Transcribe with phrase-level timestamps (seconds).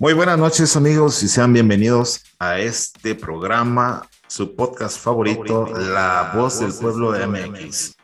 [0.00, 6.60] Muy buenas noches amigos y sean bienvenidos a este programa, su podcast favorito, La Voz
[6.60, 7.96] del Pueblo de MX.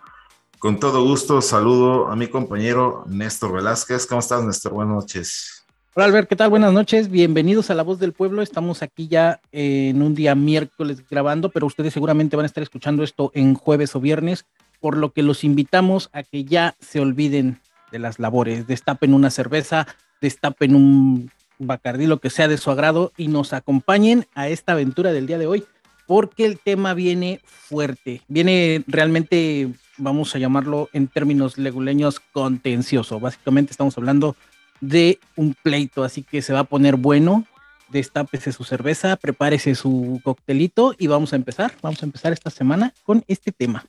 [0.59, 4.07] Con todo gusto saludo a mi compañero Néstor Velázquez.
[4.07, 4.72] ¿Cómo estás Néstor?
[4.72, 5.64] Buenas noches.
[5.95, 6.50] Hola Albert, ¿qué tal?
[6.50, 8.42] Buenas noches, bienvenidos a La Voz del Pueblo.
[8.42, 13.04] Estamos aquí ya en un día miércoles grabando, pero ustedes seguramente van a estar escuchando
[13.04, 14.46] esto en jueves o viernes,
[14.80, 17.61] por lo que los invitamos a que ya se olviden
[17.92, 19.87] de las labores, destapen una cerveza,
[20.20, 25.12] destapen un bacardí, lo que sea de su agrado, y nos acompañen a esta aventura
[25.12, 25.64] del día de hoy,
[26.06, 33.20] porque el tema viene fuerte, viene realmente, vamos a llamarlo en términos leguleños, contencioso.
[33.20, 34.36] Básicamente estamos hablando
[34.80, 37.46] de un pleito, así que se va a poner bueno.
[37.88, 41.74] Destápese su cerveza, prepárese su coctelito y vamos a empezar.
[41.80, 43.86] Vamos a empezar esta semana con este tema.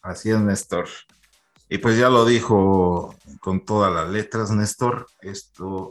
[0.00, 0.88] Así es, Néstor.
[1.68, 5.90] Y pues ya lo dijo con todas las letras, Néstor, esto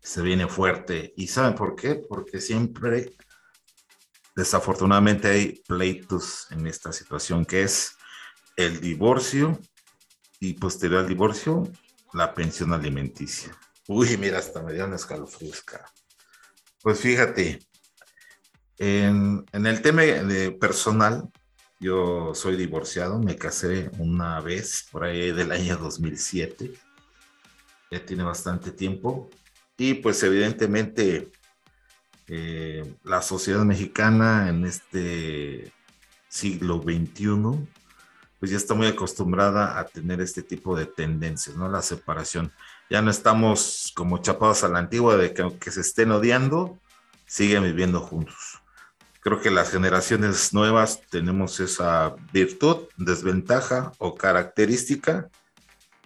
[0.00, 1.12] se viene fuerte.
[1.16, 1.96] ¿Y saben por qué?
[1.96, 3.14] Porque siempre,
[4.34, 7.96] desafortunadamente, hay pleitos en esta situación, que es
[8.56, 9.58] el divorcio
[10.38, 11.70] y posterior al divorcio,
[12.14, 13.54] la pensión alimenticia.
[13.88, 15.84] Uy, mira, hasta me dio una escalofriosca.
[16.82, 17.58] Pues fíjate,
[18.78, 21.28] en, en el tema de personal,
[21.80, 26.72] yo soy divorciado, me casé una vez por ahí del año 2007.
[27.90, 29.30] Ya tiene bastante tiempo.
[29.78, 31.32] Y pues evidentemente
[32.28, 35.72] eh, la sociedad mexicana en este
[36.28, 37.66] siglo XXI,
[38.38, 41.68] pues ya está muy acostumbrada a tener este tipo de tendencias, ¿no?
[41.70, 42.52] La separación.
[42.90, 46.78] Ya no estamos como chapados a la antigua de que aunque se estén odiando,
[47.26, 48.49] siguen viviendo juntos
[49.20, 55.28] creo que las generaciones nuevas tenemos esa virtud, desventaja o característica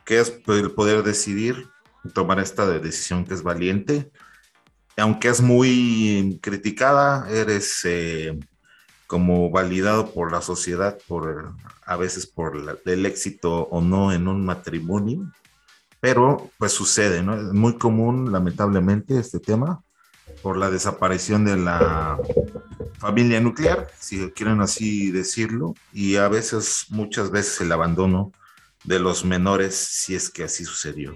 [0.05, 1.69] que es el poder decidir,
[2.13, 4.11] tomar esta decisión que es valiente.
[4.97, 8.39] Aunque es muy criticada, eres eh,
[9.07, 11.55] como validado por la sociedad, por
[11.87, 15.33] a veces por el éxito o no en un matrimonio,
[16.01, 17.35] pero pues sucede, ¿no?
[17.35, 19.83] Es muy común, lamentablemente, este tema
[20.43, 22.19] por la desaparición de la
[23.05, 28.33] familia nuclear, si quieren así decirlo, y a veces, muchas veces el abandono
[28.83, 31.13] de los menores, si es que así sucedió.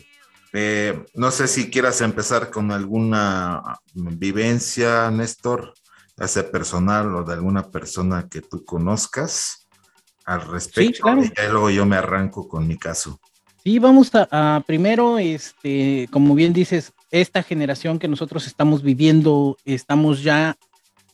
[0.52, 3.62] Eh, no sé si quieras empezar con alguna
[3.94, 5.72] vivencia, Néstor,
[6.18, 9.66] ya sea personal o de alguna persona que tú conozcas
[10.26, 11.08] al respecto.
[11.22, 13.18] Y ya luego yo me arranco con mi caso.
[13.64, 20.22] Sí, vamos a, primero, este, como bien dices, esta generación que nosotros estamos viviendo, estamos
[20.22, 20.58] ya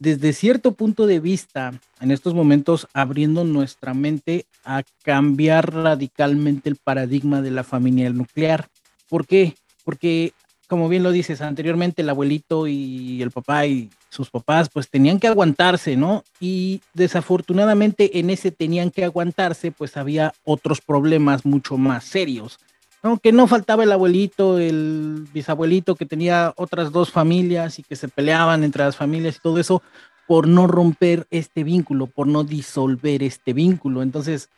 [0.05, 6.77] desde cierto punto de vista, en estos momentos, abriendo nuestra mente a cambiar radicalmente el
[6.77, 8.69] paradigma de la familia nuclear.
[9.09, 9.55] ¿Por qué?
[9.83, 10.35] Porque,
[10.69, 15.19] como bien lo dices, anteriormente el abuelito y el papá y sus papás pues tenían
[15.19, 16.23] que aguantarse, ¿no?
[16.39, 22.59] Y desafortunadamente en ese tenían que aguantarse pues había otros problemas mucho más serios,
[23.05, 23.19] ¿no?
[23.19, 28.09] Que no faltaba el abuelito, el bisabuelito que tenía otras dos familias y que se
[28.09, 29.83] peleaban entre las familias y todo eso
[30.27, 34.03] por no romper este vínculo, por no disolver este vínculo.
[34.03, 34.49] Entonces,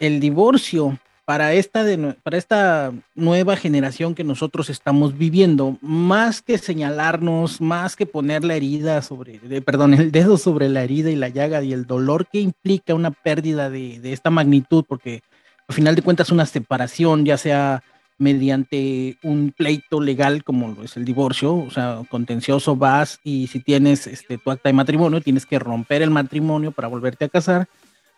[0.00, 6.58] el divorcio para esta, de, para esta nueva generación que nosotros estamos viviendo, más que
[6.58, 11.28] señalarnos, más que poner la herida sobre, perdón, el dedo sobre la herida y la
[11.28, 15.22] llaga y el dolor que implica una pérdida de, de esta magnitud, porque
[15.68, 17.82] al final de cuentas una separación, ya sea
[18.16, 24.06] mediante un pleito legal como es el divorcio, o sea, contencioso vas y si tienes
[24.06, 27.68] este, tu acta de matrimonio, tienes que romper el matrimonio para volverte a casar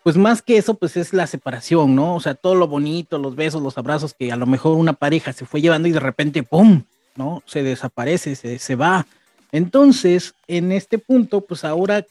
[0.07, 2.15] pues más que eso, pues es la separación, ¿no?
[2.15, 5.33] O sea, todo lo bonito, los besos, los abrazos que a lo mejor una pareja
[5.33, 6.83] se fue llevando y de repente, ¡pum!,
[7.17, 7.43] ¿no?
[7.45, 9.05] Se desaparece, se, se va.
[9.51, 12.05] Entonces, en este punto, pues ahora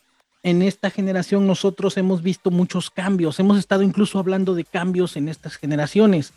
[0.46, 5.28] en esta generación nosotros hemos visto muchos cambios, hemos estado incluso hablando de cambios en
[5.28, 6.32] estas generaciones.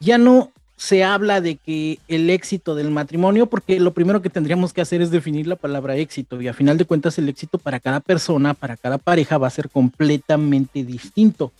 [0.00, 4.74] Ya no se habla de que el éxito del matrimonio, porque lo primero que tendríamos
[4.74, 7.80] que hacer es definir la palabra éxito y a final de cuentas el éxito para
[7.80, 11.52] cada persona, para cada pareja va a ser completamente distinto.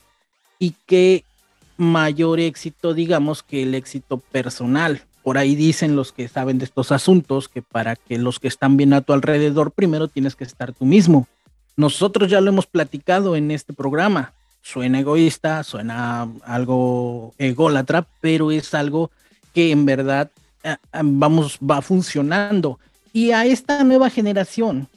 [0.58, 1.24] Y qué
[1.78, 5.00] mayor éxito, digamos, que el éxito personal.
[5.22, 8.76] Por ahí dicen los que saben de estos asuntos que para que los que están
[8.76, 11.26] bien a tu alrededor, primero tienes que estar tú mismo.
[11.76, 14.32] Nosotros ya lo hemos platicado en este programa
[14.62, 19.10] suena egoísta, suena algo ególatra, pero es algo
[19.52, 20.30] que en verdad
[21.02, 22.78] vamos, va funcionando.
[23.12, 24.88] Y a esta nueva generación,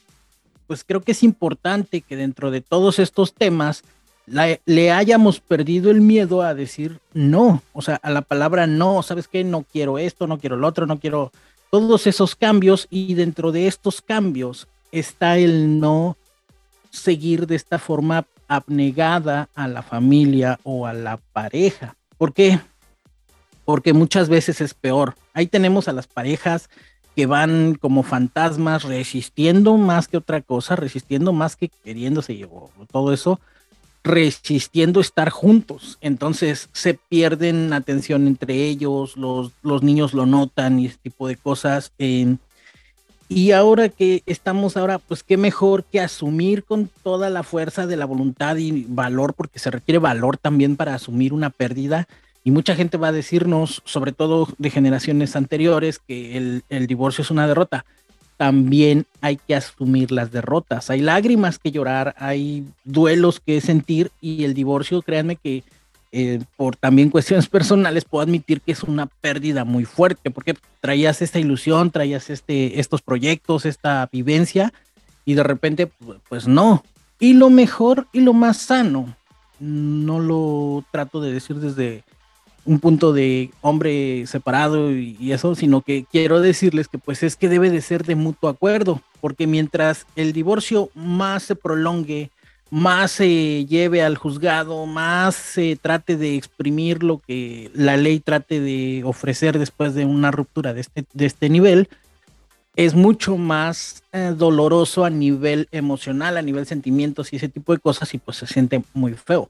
[0.67, 3.83] pues creo que es importante que dentro de todos estos temas
[4.27, 9.27] le hayamos perdido el miedo a decir no, o sea, a la palabra no, ¿sabes
[9.27, 9.43] qué?
[9.43, 11.31] No quiero esto, no quiero lo otro, no quiero
[11.69, 16.17] todos esos cambios y dentro de estos cambios está el no
[16.95, 21.95] seguir de esta forma abnegada a la familia o a la pareja.
[22.17, 22.59] ¿Por qué?
[23.65, 25.15] Porque muchas veces es peor.
[25.33, 26.69] Ahí tenemos a las parejas
[27.15, 33.13] que van como fantasmas resistiendo más que otra cosa, resistiendo más que queriéndose o todo
[33.13, 33.39] eso,
[34.03, 35.97] resistiendo estar juntos.
[36.01, 41.37] Entonces se pierden atención entre ellos, los, los niños lo notan y ese tipo de
[41.37, 41.91] cosas.
[43.27, 47.97] Y ahora que estamos ahora, pues qué mejor que asumir con toda la fuerza de
[47.97, 52.07] la voluntad y valor, porque se requiere valor también para asumir una pérdida.
[52.43, 57.23] Y mucha gente va a decirnos, sobre todo de generaciones anteriores, que el, el divorcio
[57.23, 57.85] es una derrota
[58.37, 60.89] también hay que asumir las derrotas.
[60.89, 65.63] Hay lágrimas que llorar, hay duelos que sentir y el divorcio, créanme que
[66.17, 71.21] eh, por también cuestiones personales puedo admitir que es una pérdida muy fuerte porque traías
[71.21, 74.71] esta ilusión, traías este, estos proyectos, esta vivencia
[75.25, 75.91] y de repente
[76.29, 76.85] pues no.
[77.19, 79.13] Y lo mejor y lo más sano,
[79.59, 82.05] no lo trato de decir desde
[82.63, 87.49] un punto de hombre separado y, eso, sino que quiero decirles que pues es que
[87.49, 92.31] debe de ser de mutuo acuerdo, porque mientras el divorcio más se prolongue,
[92.69, 98.59] más se lleve al juzgado, más se trate de exprimir lo que la ley trate
[98.59, 101.89] de ofrecer después de una ruptura de este, de este nivel,
[102.75, 107.79] es mucho más eh, doloroso a nivel emocional, a nivel sentimientos y ese tipo de
[107.79, 109.49] cosas y pues se siente muy feo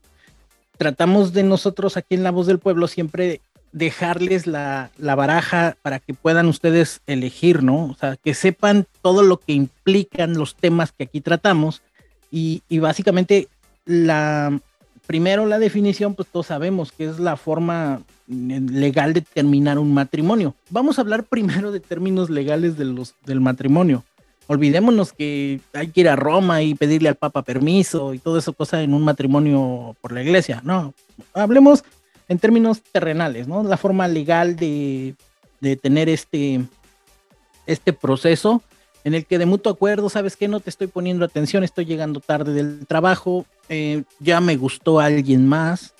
[0.77, 3.41] tratamos de nosotros aquí en La Voz del Pueblo siempre
[3.71, 7.87] dejarles la, baraja para que puedan ustedes elegir, ¿no?
[7.87, 11.81] O sea, que sepan todo lo que implican los temas que aquí tratamos
[12.35, 13.47] y, básicamente
[13.85, 14.59] la,
[15.07, 20.53] primero la definición, pues todos sabemos que es la forma legal de terminar un matrimonio.
[20.69, 24.03] Vamos a hablar primero de términos legales de los, del matrimonio
[24.47, 28.55] olvidémonos que hay que ir a Roma y pedirle al Papa permiso y todo eso
[28.73, 30.61] en un matrimonio por la iglesia.
[30.63, 30.93] No,
[31.33, 31.83] hablemos
[32.27, 33.63] en términos terrenales, ¿no?
[33.63, 35.15] La forma legal de,
[35.81, 36.61] tener este,
[37.65, 38.61] este proceso
[39.05, 42.19] en el que de mutuo acuerdo, sabes que no te estoy poniendo atención, estoy llegando
[42.19, 45.93] tarde del trabajo, eh, ya me gustó alguien más.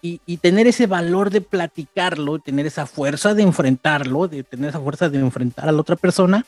[0.00, 4.80] Y, y, tener ese valor de platicarlo, tener esa fuerza de enfrentarlo, de tener esa
[4.80, 6.46] fuerza de enfrentar a la otra persona,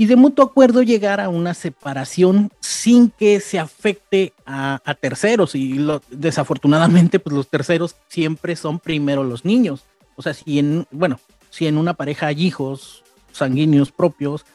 [0.00, 5.54] y de mutuo acuerdo llegar a una separación sin que se afecte a, terceros.
[5.54, 5.78] Y
[6.10, 9.84] desafortunadamente, pues los terceros siempre son primero los niños.
[10.16, 11.20] O sea, si en, bueno,
[11.50, 14.46] si en una pareja hay hijos sanguíneos propios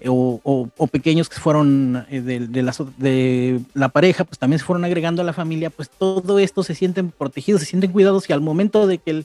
[0.00, 5.24] eh, o, pequeños que fueron eh, de, la pareja, pues también se fueron agregando a
[5.24, 8.98] la familia, pues todo esto se sienten protegidos, se sienten cuidados y al momento de
[8.98, 9.24] que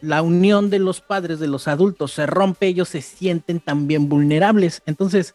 [0.00, 4.82] la unión de los padres, de los adultos, se rompe, ellos se sienten también vulnerables.
[4.86, 5.34] Entonces,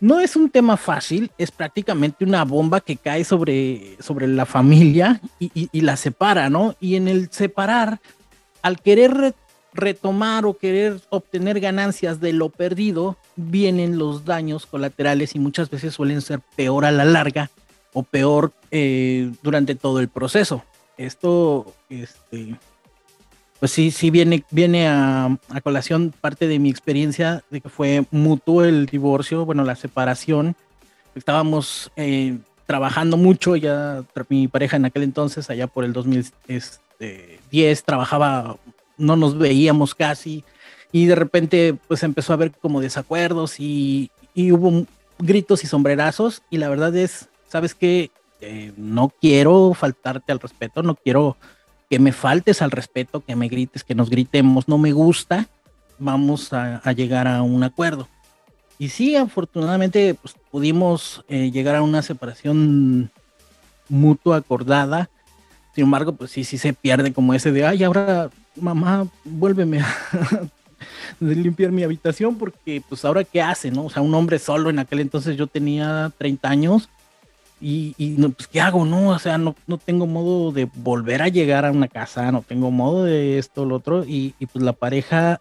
[0.00, 5.20] no es un tema fácil, es prácticamente una bomba que cae sobre, sobre la familia
[5.40, 6.76] y, la separa, ¿no?
[6.80, 8.00] Y en el separar,
[8.62, 9.34] al querer
[9.78, 15.94] retomar o querer obtener ganancias de lo perdido, vienen los daños colaterales y muchas veces
[15.94, 17.50] suelen ser peor a la larga
[17.92, 20.64] o peor eh, durante todo el proceso.
[20.96, 22.56] Esto, este,
[23.60, 28.64] pues sí, sí viene, viene a, colación parte de mi experiencia de que fue mutuo
[28.64, 30.56] el divorcio, bueno, la separación.
[31.14, 37.40] Estábamos eh, trabajando mucho, ya mi pareja en aquel entonces, allá por el 2010, este,
[37.84, 38.56] trabajaba,
[38.98, 40.44] no nos veíamos casi,
[40.92, 44.86] y de repente pues empezó a haber como desacuerdos y, hubo
[45.18, 48.10] gritos y sombrerazos, y la verdad es, ¿sabes qué?
[48.40, 51.36] Eh, no quiero faltarte al respeto, no quiero
[51.90, 55.48] que me faltes al respeto, que me grites, que nos gritemos, no me gusta,
[55.98, 58.08] vamos a, llegar a un acuerdo.
[58.78, 63.10] Y sí, afortunadamente pues, pudimos eh, llegar a una separación
[63.88, 65.10] mutua acordada.
[65.74, 69.88] Sin embargo, pues sí, sí se pierde como ese de, ay, ahora mamá, vuélveme a
[71.20, 73.86] limpiar mi habitación porque pues ahora qué hace, ¿no?
[73.86, 76.88] O sea, un hombre solo en aquel entonces yo tenía 30 años
[77.60, 78.84] y, no, pues, ¿qué hago?
[78.84, 82.42] No, o sea, no, no tengo modo de volver a llegar a una casa, no
[82.42, 84.04] tengo modo de esto, lo otro.
[84.04, 85.40] Y, pues la pareja,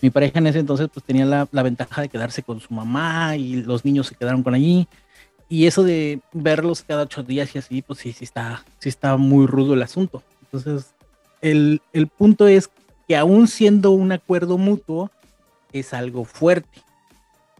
[0.00, 3.36] mi pareja en ese entonces, pues tenía la, la, ventaja de quedarse con su mamá
[3.36, 4.88] y los niños se quedaron con allí.
[5.50, 9.16] Y eso de verlos cada ocho días y así, pues sí, sí está, sí está
[9.16, 10.22] muy rudo el asunto.
[10.44, 10.94] Entonces,
[11.40, 11.80] el,
[12.16, 12.70] punto es
[13.06, 15.10] que aún siendo un acuerdo mutuo,
[15.72, 16.82] es algo fuerte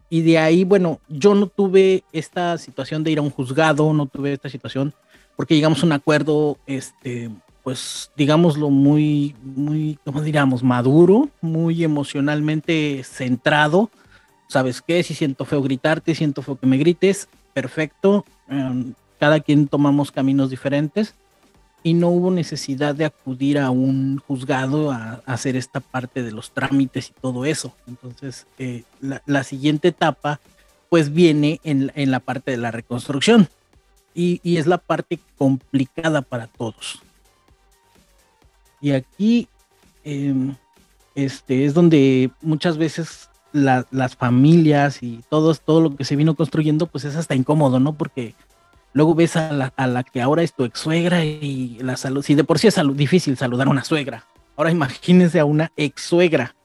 [0.09, 4.07] y de ahí, bueno, yo no tuve esta situación de ir a un juzgado, no
[4.07, 4.93] tuve esta situación,
[5.35, 7.29] porque llegamos a un acuerdo, este,
[7.63, 10.63] pues digámoslo, muy, muy, ¿cómo diríamos?
[10.63, 13.91] Maduro, muy emocionalmente centrado.
[14.47, 15.03] ¿Sabes qué?
[15.03, 18.25] Si siento feo gritarte, siento feo que me grites, perfecto.
[18.47, 21.13] Em, cada quien tomamos caminos diferentes
[21.83, 26.51] y no hubo necesidad de acudir a un juzgado a, hacer esta parte de los
[26.51, 27.73] trámites y todo eso.
[27.87, 30.39] Entonces, eh, la, siguiente etapa
[30.89, 33.47] pues viene en, en, la parte de la reconstrucción
[34.13, 37.01] y, y, es la parte complicada para todos.
[38.81, 39.47] Y aquí
[40.03, 40.55] em,
[41.15, 46.85] este, es donde muchas veces las familias y todo, todo lo que se vino construyendo
[46.85, 47.93] pues es hasta incómodo, ¿no?
[47.93, 48.35] Porque
[48.93, 52.23] Luego ves a la, que ahora es tu ex suegra y la salud.
[52.23, 56.01] Si de por sí es difícil saludar a una suegra, ahora imagínense a una ex
[56.01, 56.55] suegra.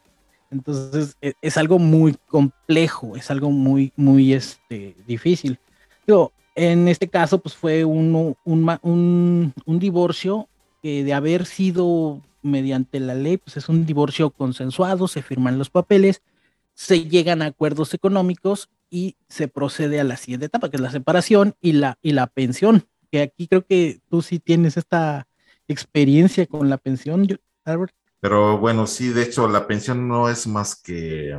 [0.50, 5.58] Entonces e, es, algo muy complejo, es algo muy, muy este, difícil.
[6.06, 10.48] Digo, en este caso, pues fue un, un, un divorcio
[10.82, 15.70] que de haber sido mediante la ley, pues es un divorcio consensuado, se firman los
[15.70, 16.22] papeles,
[16.74, 20.92] se llegan a acuerdos económicos y se procede a la siguiente etapa, que es la
[20.92, 25.26] separación y la, y la pensión, que aquí creo que tú sí tienes esta
[25.66, 27.26] experiencia con la pensión,
[27.64, 27.92] Albert.
[28.20, 31.36] Pero bueno, sí, de hecho, la pensión no es más que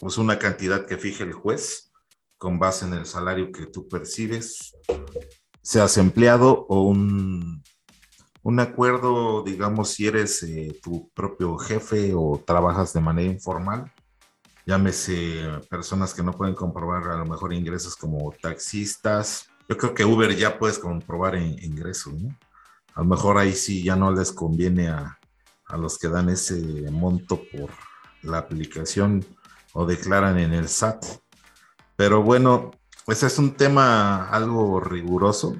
[0.00, 1.92] pues, una cantidad que fije el juez
[2.36, 4.74] con base en el salario que tú percibes,
[5.62, 7.62] seas empleado o un,
[8.42, 13.92] un acuerdo, digamos, si eres eh, tu propio jefe o trabajas de manera informal,
[14.68, 19.48] llámese personas que no pueden comprobar a lo mejor ingresos como taxistas.
[19.66, 22.36] Yo creo que Uber ya puedes comprobar ingresos, ¿no?
[22.94, 25.18] A lo mejor ahí sí ya no les conviene a,
[25.68, 27.70] a los que dan ese monto por
[28.20, 29.24] la aplicación
[29.72, 31.02] o declaran en el SAT.
[31.96, 32.72] Pero bueno,
[33.06, 35.56] ese es un tema algo riguroso.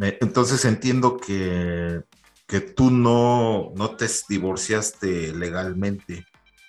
[0.00, 2.04] Entonces entiendo que,
[2.46, 6.24] que tú no, no te divorciaste legalmente,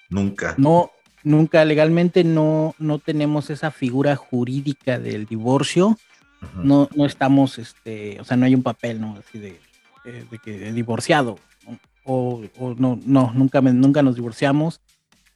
[0.09, 0.55] nunca.
[0.57, 0.89] No,
[1.23, 5.97] nunca legalmente no, no tenemos esa figura jurídica del divorcio.
[6.55, 9.17] No, no estamos, este, o sea, no hay un papel, ¿no?
[9.17, 9.59] Así de,
[10.05, 11.38] eh, de, que divorciado.
[12.05, 14.79] O, o, no, no, nunca, nunca nos divorciamos.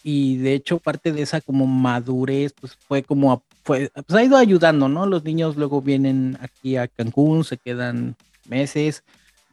[0.01, 4.37] Y de hecho, parte de esa como madurez, pues fue como, fue, pues ha ido
[4.37, 5.05] ayudando, ¿no?
[5.05, 8.15] Los niños luego vienen aquí a Cancún, se quedan
[8.47, 9.03] meses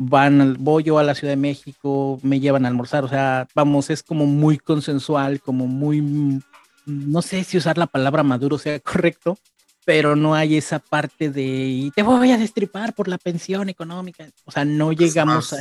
[0.03, 3.91] van al bollo a la Ciudad de México, me llevan a almorzar, o sea, vamos,
[3.91, 6.43] es como muy consensual, como muy,
[6.87, 9.39] no sé si usar la palabra maduro sea correcto,
[9.85, 14.27] pero no hay esa parte de y te voy a destripar por la pensión económica,
[14.47, 15.59] o sea, no llegamos a...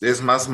[0.00, 0.50] Es más,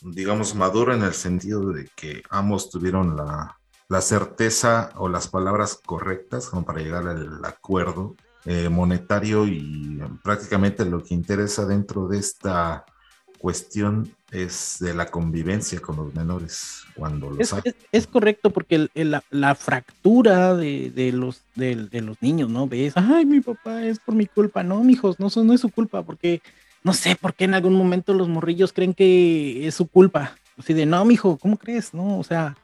[0.00, 3.58] digamos, maduro en el sentido de que ambos tuvieron la,
[3.88, 10.84] la certeza o las palabras correctas como para llegar al acuerdo eh, monetario y prácticamente
[10.84, 12.84] lo que interesa dentro de esta
[13.38, 19.54] cuestión es de la convivencia con los menores cuando los es, es, correcto porque la,
[19.54, 22.68] fractura de, los, de, los niños, ¿no?
[22.68, 26.02] Ves, ay, mi papá es por mi culpa, no, mijos, no, no es su culpa,
[26.02, 26.42] porque
[26.82, 30.36] no sé por qué en algún momento los morrillos creen que es su culpa.
[30.56, 31.94] Así de, no, mijo, ¿cómo crees?
[31.94, 32.56] No, o sea,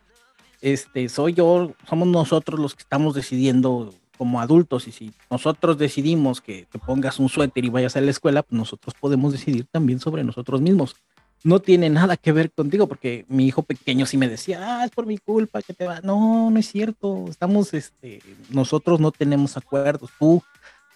[0.60, 6.40] este, soy yo, somos nosotros los que estamos decidiendo como adultos y si nosotros decidimos
[6.40, 10.00] que te pongas un suéter y vayas a la escuela, pues nosotros podemos decidir también
[10.00, 10.96] sobre nosotros mismos.
[11.44, 14.90] No tiene nada que ver contigo porque mi hijo pequeño sí me decía, ah, es
[14.90, 16.00] por mi culpa que te va.
[16.00, 17.26] No, no es cierto.
[17.28, 18.20] Estamos, este,
[18.50, 20.10] nosotros no tenemos acuerdos.
[20.18, 20.42] Tú,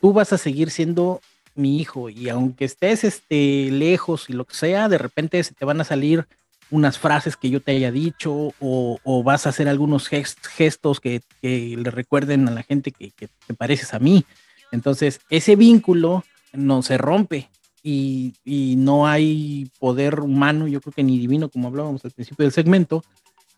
[0.00, 1.20] tú vas a seguir siendo
[1.54, 5.64] mi hijo y aunque estés, este, lejos y lo que sea, de repente se te
[5.64, 6.26] van a salir
[6.70, 11.90] unas frases que yo te haya dicho o, vas a hacer algunos gestos que, le
[11.90, 14.24] recuerden a la gente que, te pareces a mí.
[14.72, 17.50] Entonces, ese vínculo no se rompe
[17.82, 18.34] y,
[18.78, 23.02] no hay poder humano, yo creo que ni divino, como hablábamos al principio del segmento,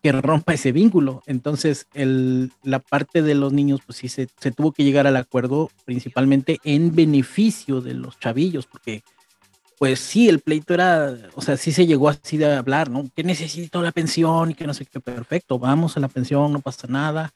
[0.01, 1.21] que rompa ese vínculo.
[1.27, 6.59] Entonces, la parte de los niños, pues sí, se tuvo que llegar al acuerdo principalmente
[6.63, 9.03] en beneficio de los chavillos, porque
[9.77, 13.09] pues sí, el pleito era, o sea, sí se llegó así de hablar, ¿no?
[13.15, 16.59] Que necesito la pensión y que no sé qué, perfecto, vamos a la pensión, no
[16.59, 17.33] pasa nada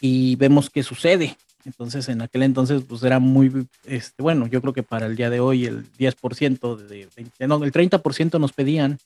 [0.00, 1.36] y vemos qué sucede.
[1.64, 5.30] Entonces, en aquel entonces, pues era muy, este, bueno, yo creo que para el día
[5.30, 8.98] de hoy el 10% de 20, no, el 30% nos pedían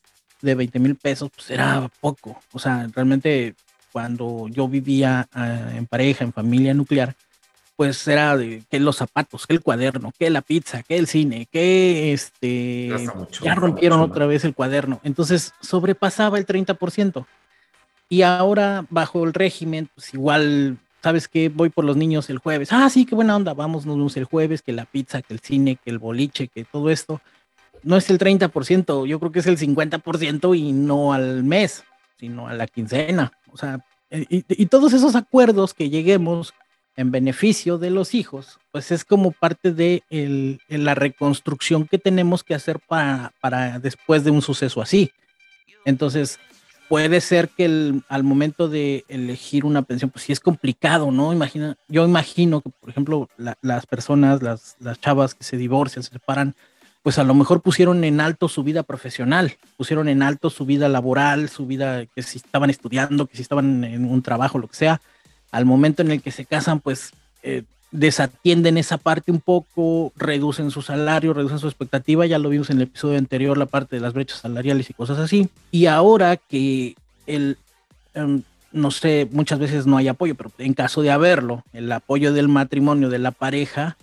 [0.43, 2.41] de 20 mil pesos, pues era poco.
[2.53, 3.55] O sea, realmente
[3.93, 7.15] cuando yo vivía ah, en pareja, en familia nuclear,
[7.79, 11.47] pues era de que los zapatos, que el cuaderno, que la pizza, que el cine,
[11.47, 12.89] que este
[13.41, 15.01] ya rompieron otra vez el cuaderno.
[15.05, 17.25] Entonces sobrepasaba el 30%.
[18.09, 21.51] Y ahora bajo el régimen, pues igual, ¿sabes qué?
[21.51, 22.73] Voy por los niños el jueves.
[22.73, 25.39] Ah, sí, qué buena onda, vamos, nos vemos el jueves, que la pizza, que el
[25.39, 27.21] cine, que el boliche, que todo esto.
[27.85, 31.85] no es el 30%, yo creo que es el 50% y no al mes,
[32.19, 33.31] sino a la quincena.
[33.53, 36.55] O sea, y, todos esos acuerdos que lleguemos
[36.99, 40.03] en beneficio de los hijos, pues es como parte de
[40.69, 45.13] la reconstrucción que tenemos que hacer para, después de un suceso así.
[45.85, 46.41] Entonces,
[46.89, 51.33] puede ser que al momento de elegir una pensión, pues sí es complicado, ¿no?
[51.33, 53.29] Imagina, yo imagino que, por ejemplo,
[53.63, 56.57] las personas, las, las chavas que se divorcian, se separan,
[57.05, 60.89] pues a lo mejor pusieron en alto su vida profesional, pusieron en alto su vida
[60.89, 64.77] laboral, su vida que si estaban estudiando, que si estaban en un trabajo, lo que
[64.77, 65.01] sea.
[65.51, 67.13] Al momento en el que se casan, pues
[67.43, 72.71] eh, desatienden esa parte un poco, reducen su salario, reducen su expectativa, ya lo vimos
[72.71, 75.49] en el episodio anterior, la parte de las brechas salariales y cosas así.
[75.71, 77.57] Y ahora que el,
[78.15, 82.33] em, no sé, muchas veces no hay apoyo, pero en caso de haberlo, el apoyo
[82.33, 83.97] del matrimonio, de la pareja,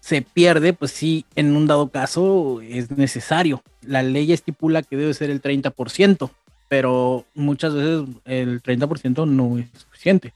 [0.00, 3.62] se pierde, pues sí, en un dado caso es necesario.
[3.82, 6.30] La ley estipula que debe ser el 30%,
[6.68, 10.34] pero muchas veces el 30% no es suficiente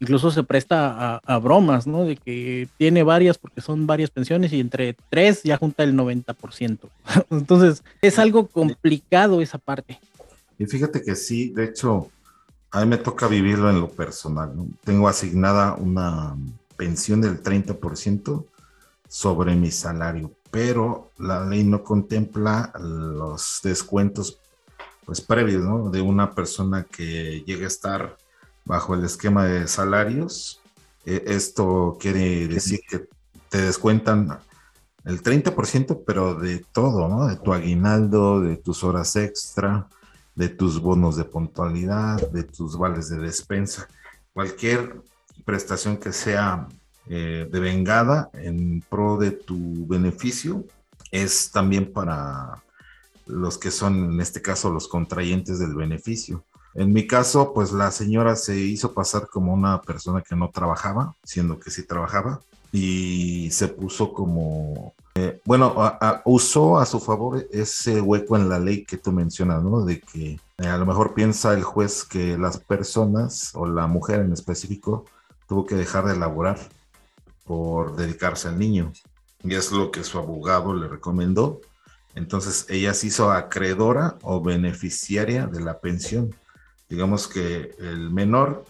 [0.00, 2.04] incluso se presta a, bromas, ¿no?
[2.04, 6.78] De que tiene varias porque son varias pensiones y entre tres ya junta el 90%.
[7.30, 9.98] Entonces, es algo complicado esa parte.
[10.58, 12.10] Y fíjate que sí, de hecho,
[12.70, 14.56] a mí me toca vivirlo en lo personal.
[14.56, 14.66] ¿no?
[14.84, 16.36] Tengo asignada una
[16.76, 18.44] pensión del 30%
[19.08, 24.38] sobre mi salario, pero la ley no contempla los descuentos
[25.04, 25.88] pues previos, ¿no?
[25.88, 28.16] De una persona que llegue a estar
[28.66, 30.60] bajo el esquema de salarios.
[31.06, 33.08] E, esto quiere decir que
[33.48, 34.38] te descuentan
[35.04, 37.26] el 30%, pero de todo, ¿no?
[37.28, 39.88] De tu aguinaldo, de tus horas extra,
[40.34, 43.88] de tus bonos de puntualidad, de tus vales de despensa.
[44.34, 45.00] Cualquier
[45.44, 46.68] prestación que sea
[47.08, 50.64] eh, devengada en pro de tu beneficio
[51.12, 52.62] es también para
[53.26, 56.44] los que son, en este caso, los contrayentes del beneficio.
[56.76, 61.14] En mi caso, pues la señora se hizo pasar como una persona que no trabajaba,
[61.24, 65.74] siendo que sí trabajaba, y se puso como, eh, bueno,
[66.26, 69.86] usó a su favor ese hueco en la ley que tú mencionas, ¿no?
[69.86, 74.20] De que eh, a lo mejor piensa el juez que las personas o la mujer
[74.20, 75.06] en específico
[75.48, 76.58] tuvo que dejar de laborar
[77.46, 78.92] por dedicarse al niño.
[79.42, 81.62] Y es lo que su abogado le recomendó.
[82.14, 86.34] Entonces ella se hizo acreedora o beneficiaria de la pensión
[86.88, 88.64] digamos que el menor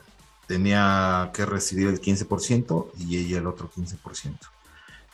[0.46, 4.38] tenía que recibir el 15% y ella el otro 15%.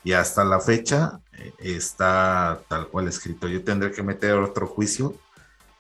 [0.05, 3.49] Y hasta la fecha eh, está tal cual escrito.
[3.49, 5.15] Yo tendré que meter otro juicio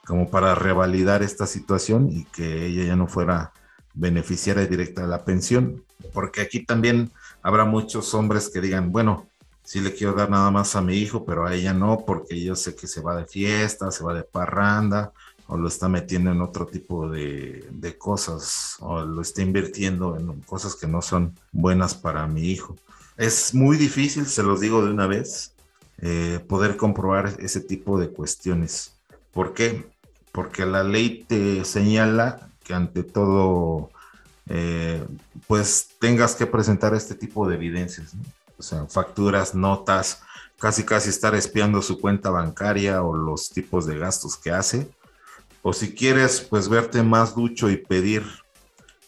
[0.07, 3.53] como para revalidar esta situación y que ella ya no fuera
[3.95, 9.29] beneficiaria directa de la pensión, porque aquí también habrá muchos hombres que digan, bueno,
[9.63, 12.57] sí le quiero dar nada más a mi hijo, pero a ella no, porque yo
[12.57, 15.13] sé que se va de fiesta, se va de parranda,
[15.53, 20.75] o lo está metiendo en otro tipo de, cosas o lo está invirtiendo en cosas
[20.75, 22.75] que no son buenas para mi hijo.
[23.19, 25.53] Es muy difícil, se los digo de una vez,
[25.99, 28.95] eh, poder comprobar ese tipo de cuestiones.
[29.31, 29.85] ¿Por qué?
[30.33, 33.91] Porque la ley te señala que ante todo,
[34.47, 35.05] eh,
[35.47, 38.15] pues tengas que presentar este tipo de evidencias,
[38.57, 40.23] o sea, facturas, notas,
[40.59, 44.89] casi casi estar espiando su cuenta bancaria o los tipos de gastos que hace
[45.63, 48.25] o si quieres, pues verte más ducho y pedir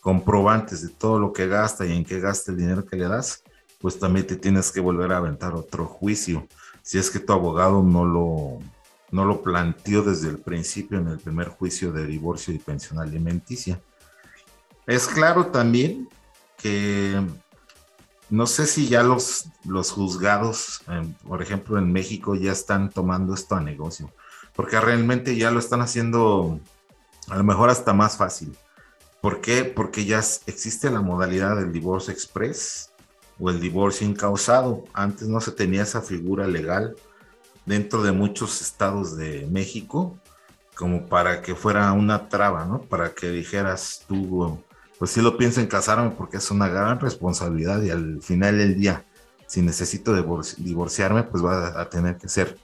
[0.01, 3.43] comprobantes de todo lo que gasta y en qué gasta el dinero que le das,
[3.81, 6.47] pues también te tienes que volver a aventar otro juicio.
[6.83, 8.59] Si es que tu abogado no lo,
[9.11, 13.81] no lo planteó desde el principio en el primer juicio de divorcio y pensión alimenticia.
[14.87, 16.09] Es claro también
[16.59, 17.21] que
[18.31, 20.83] no sé si ya los, los juzgados,
[21.27, 24.12] por ejemplo en México, ya están tomando esto a negocio
[24.55, 26.61] porque realmente ya lo están haciendo
[27.29, 28.57] a lo mejor hasta más fácil.
[29.21, 29.64] ¿Por qué?
[29.64, 32.90] Porque ya existe la modalidad del divorcio express
[33.38, 34.85] o el divorcio incausado.
[34.93, 36.95] Antes no se tenía esa figura legal
[37.64, 40.19] dentro de muchos estados de México
[40.75, 42.83] como para que fuera una traba, ¿no?
[42.83, 44.59] Para que dijeras tú,
[44.99, 48.75] pues sí lo pienso en casarme porque es una gran responsabilidad y al final del
[48.75, 49.05] día,
[49.47, 50.14] si necesito
[50.59, 52.59] divorciarme, pues va a tener que ser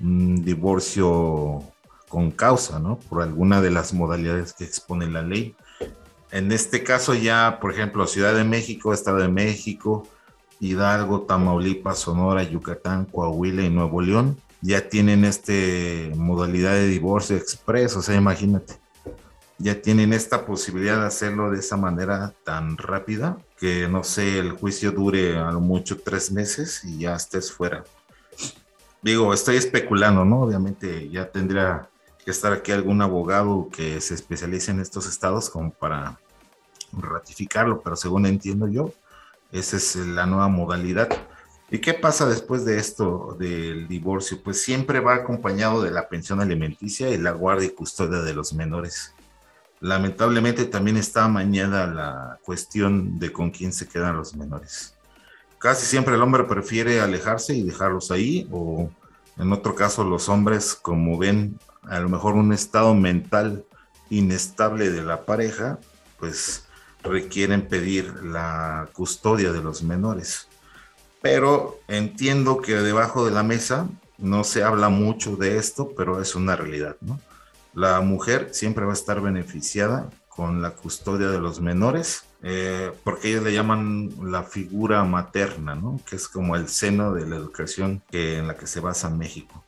[0.00, 1.62] un divorcio
[2.08, 2.98] con causa, ¿no?
[2.98, 5.54] Por alguna de las modalidades que expone la ley.
[6.30, 10.06] En este caso ya, por ejemplo, Ciudad de México, Estado de México,
[10.60, 17.96] Hidalgo, Tamaulipas, Sonora, Yucatán, Coahuila y Nuevo León, ya tienen este modalidad de divorcio express,
[17.96, 18.74] o sea, imagínate,
[19.58, 24.52] ya tienen esta posibilidad de hacerlo de esa manera tan rápida que, no sé, el
[24.52, 27.84] juicio dure a lo mucho tres meses y ya estés fuera.
[29.10, 30.42] Digo, estoy especulando, ¿no?
[30.42, 31.88] Obviamente ya tendría
[32.24, 36.18] que estar aquí algún abogado que se especialice en estos estados como para
[36.92, 38.92] ratificarlo, pero según entiendo yo,
[39.52, 41.08] esa es la nueva modalidad.
[41.70, 44.42] ¿Y qué pasa después de esto del divorcio?
[44.42, 48.54] Pues siempre va acompañado de la pensión alimenticia y la guardia y custodia de los
[48.54, 49.14] menores.
[49.78, 54.95] Lamentablemente también está amañada la cuestión de con quién se quedan los menores.
[55.66, 58.88] Casi siempre el hombre prefiere alejarse y dejarlos ahí o
[59.36, 63.64] en otro caso los hombres como ven a lo mejor un estado mental
[64.08, 65.80] inestable de la pareja,
[66.20, 66.66] pues
[67.02, 70.46] requieren pedir la custodia de los menores.
[71.20, 76.36] Pero entiendo que debajo de la mesa no se habla mucho de esto, pero es
[76.36, 77.18] una realidad, ¿no?
[77.74, 83.30] La mujer siempre va a estar beneficiada con la custodia de los menores, eh, porque
[83.30, 86.00] ellos le llaman la figura materna, ¿no?
[86.08, 89.64] Que es como el seno de la educación que, en la que se basa México.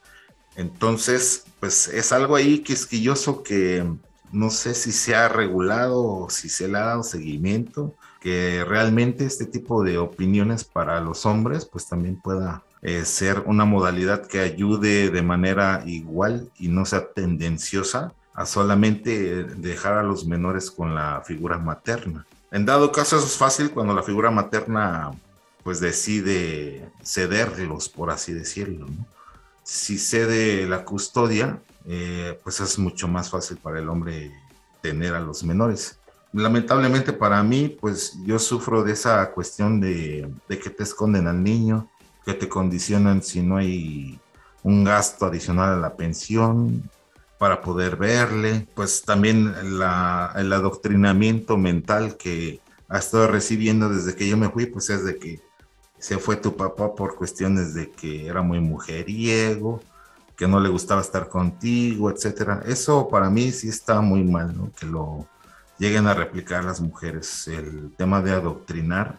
[0.56, 3.86] Entonces, pues es algo ahí quisquilloso que
[4.32, 9.24] no sé si se ha regulado o si se le ha dado seguimiento, que realmente
[9.24, 14.40] este tipo de opiniones para los hombres pues también pueda eh, ser una modalidad que
[14.40, 20.94] ayude de manera igual y no sea tendenciosa a solamente dejar a los menores con
[20.94, 22.24] la figura materna.
[22.50, 25.10] En dado caso eso es fácil cuando la figura materna
[25.62, 28.86] pues decide cederlos, por así decirlo.
[29.62, 34.32] Si cede la custodia, eh, pues es mucho más fácil para el hombre
[34.80, 35.98] tener a los menores.
[36.32, 41.88] Lamentablemente para mí, pues yo sufro de esa cuestión de, que te esconden al niño,
[42.24, 44.18] que te condicionan si no hay
[44.62, 46.90] un gasto adicional a la pensión
[47.38, 54.36] para poder verle, pues también el adoctrinamiento mental que ha estado recibiendo desde que yo
[54.36, 55.40] me fui, pues es de que
[55.98, 59.80] se fue tu papá por cuestiones de que era muy mujeriego,
[60.36, 62.62] que no le gustaba estar contigo, etcétera.
[62.66, 64.70] Eso para mí sí está muy mal, ¿no?
[64.78, 65.26] Que lo
[65.78, 67.48] lleguen a replicar las mujeres.
[67.48, 69.16] El tema de adoctrinar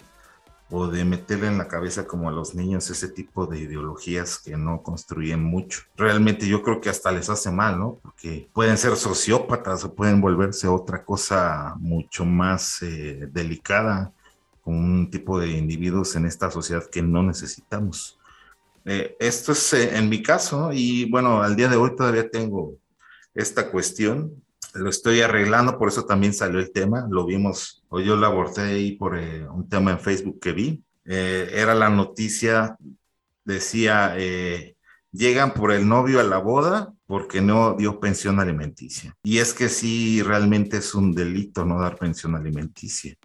[0.72, 4.56] o de meterle en la cabeza como a los niños ese tipo de ideologías que
[4.56, 5.82] no construyen mucho.
[5.98, 8.00] Realmente yo creo que hasta les hace mal, ¿no?
[8.04, 14.14] Porque pueden ser sociópatas o pueden volverse otra cosa mucho más eh, delicada
[14.62, 18.20] con un tipo de individuos en esta sociedad que no necesitamos.
[18.86, 22.76] Eh, esto es eh, en mi caso y bueno, al día de hoy todavía tengo
[23.34, 24.44] esta cuestión.
[24.74, 27.08] Lo estoy arreglando, por eso también salió el tema.
[27.10, 30.84] Lo vimos, o yo lo abordé ahí por eh, un tema en Facebook que vi.
[31.06, 32.78] era la noticia,
[33.43, 34.15] decía,
[35.12, 39.15] llegan por el novio a la boda porque no dio pensión alimenticia.
[39.23, 43.15] Y es que sí, realmente es un delito no dar pensión alimenticia.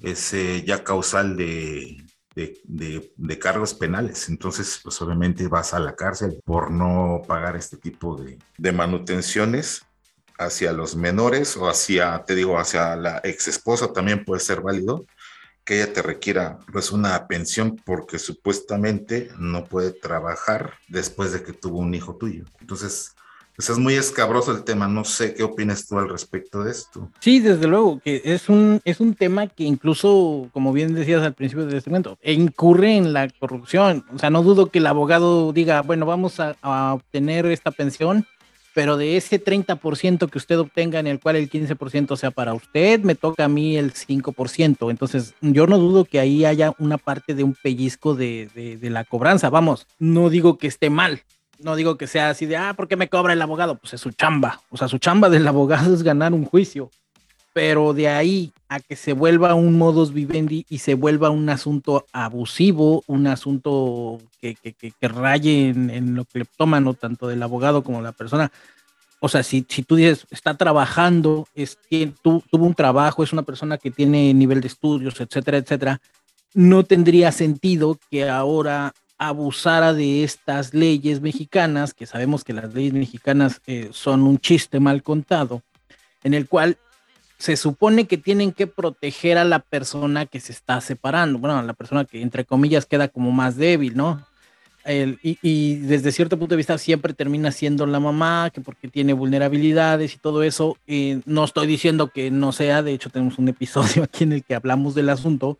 [0.00, 2.02] Es ya causal de,
[2.36, 4.28] de, cargos penales.
[4.28, 9.85] Entonces, pues obviamente vas a la cárcel por no pagar este tipo de, de manutenciones
[10.38, 15.04] hacia los menores o hacia, te digo, hacia la ex esposa también puede ser válido
[15.64, 21.52] que ella te requiera pues una pensión porque supuestamente no puede trabajar después de que
[21.52, 22.44] tuvo un hijo tuyo.
[22.60, 23.16] Entonces,
[23.56, 24.86] pues es muy escabroso el tema.
[24.86, 27.10] No sé qué opinas tú al respecto de esto.
[27.20, 31.34] Sí, desde luego, que es un, es un tema que incluso, como bien decías al
[31.34, 34.04] principio del segmento, incurre en la corrupción.
[34.14, 36.54] O sea, no dudo que el abogado diga, bueno, vamos a,
[36.92, 38.26] obtener esta pensión,
[38.76, 43.00] pero de ese 30% que usted obtenga, en el cual el 15% sea para usted,
[43.00, 44.90] me toca a mí el 5%.
[44.90, 49.04] Entonces, yo no dudo que ahí haya una parte de un pellizco de, de la
[49.04, 49.48] cobranza.
[49.48, 51.22] Vamos, no digo que esté mal,
[51.58, 53.78] no digo que sea así de, ah, ¿por qué me cobra el abogado?
[53.78, 54.60] Pues es su chamba.
[54.68, 56.90] O sea, su chamba del abogado es ganar un juicio.
[57.56, 62.04] Pero de ahí a que se vuelva un modus vivendi y se vuelva un asunto
[62.12, 64.58] abusivo, un asunto que,
[65.00, 66.92] raye en, lo que le toman, ¿no?
[66.92, 68.52] tanto del abogado como la persona.
[69.20, 71.78] O sea, si, tú dices, está trabajando, es,
[72.20, 76.02] tuvo un trabajo, es una persona que tiene nivel de estudios, etcétera, etcétera,
[76.52, 82.92] no tendría sentido que ahora abusara de estas leyes mexicanas, que sabemos que las leyes
[82.92, 85.62] mexicanas eh, son un chiste mal contado,
[86.22, 86.76] en el cual
[87.38, 91.74] se supone que tienen que proteger a la persona que se está separando, bueno, la
[91.74, 94.24] persona que entre comillas queda como más débil, ¿no?
[95.22, 100.14] y, desde cierto punto de vista siempre termina siendo la mamá, que porque tiene vulnerabilidades
[100.14, 100.76] y todo eso.
[100.86, 104.44] Eh, no estoy diciendo que no sea, de hecho tenemos un episodio aquí en el
[104.44, 105.58] que hablamos del asunto,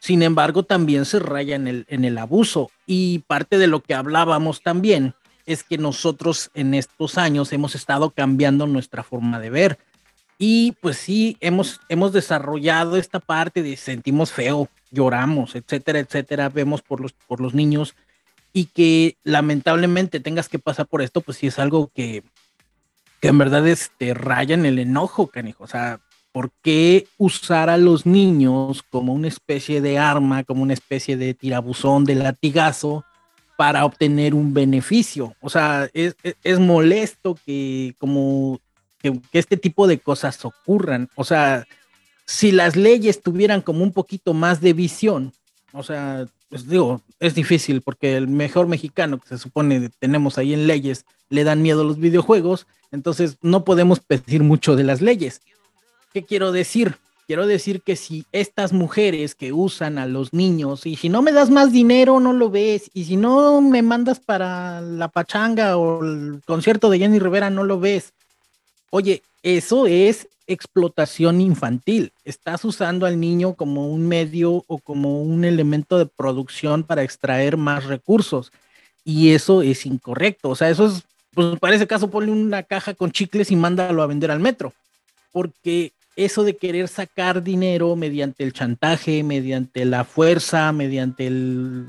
[0.00, 2.70] sin embargo, también se raya en el, en el abuso.
[2.86, 8.10] Y parte de lo que hablábamos también es que nosotros en estos años hemos estado
[8.10, 9.78] cambiando nuestra forma de ver.
[10.38, 16.80] Y pues sí, hemos, hemos desarrollado esta parte de sentimos feo, lloramos, etcétera, etcétera, vemos
[16.80, 17.94] por los, por los niños.
[18.52, 22.22] y que lamentablemente tengas que pasar por esto, pues sí es algo que,
[23.20, 25.64] que en verdad este, raya en el enojo, canijo.
[25.64, 26.00] O sea,
[26.32, 31.34] ¿por qué usar a los niños como una especie de arma, como una especie de
[31.34, 33.04] tirabuzón, de latigazo,
[33.56, 35.34] para obtener un beneficio?
[35.40, 38.60] O sea, es, es, molesto que como
[39.00, 41.08] que, este tipo de cosas ocurran.
[41.14, 41.66] O sea,
[42.26, 45.32] si las leyes tuvieran como un poquito más de visión,
[45.72, 50.54] o sea, pues digo, es difícil porque el mejor mexicano que se supone tenemos ahí
[50.54, 55.00] en leyes le dan miedo a los videojuegos, entonces no podemos pedir mucho de las
[55.00, 55.42] leyes.
[56.12, 56.96] ¿Qué quiero decir?
[57.26, 61.32] Quiero decir que si estas mujeres que usan a los niños, y si no me
[61.32, 66.02] das más dinero, no lo ves, y si no me mandas para la pachanga o
[66.02, 68.14] el concierto de Jenny Rivera, no lo ves.
[68.90, 72.12] Oye, eso es explotación infantil.
[72.24, 77.56] Estás usando al niño como un medio o como un elemento de producción para extraer
[77.56, 78.50] más recursos.
[79.04, 80.50] Y eso es incorrecto.
[80.50, 81.02] O sea, eso es,
[81.34, 84.72] pues para ese caso, ponle una caja con chicles y mándalo a vender al metro.
[85.32, 91.86] Porque eso de querer sacar dinero mediante el chantaje, mediante la fuerza, mediante el...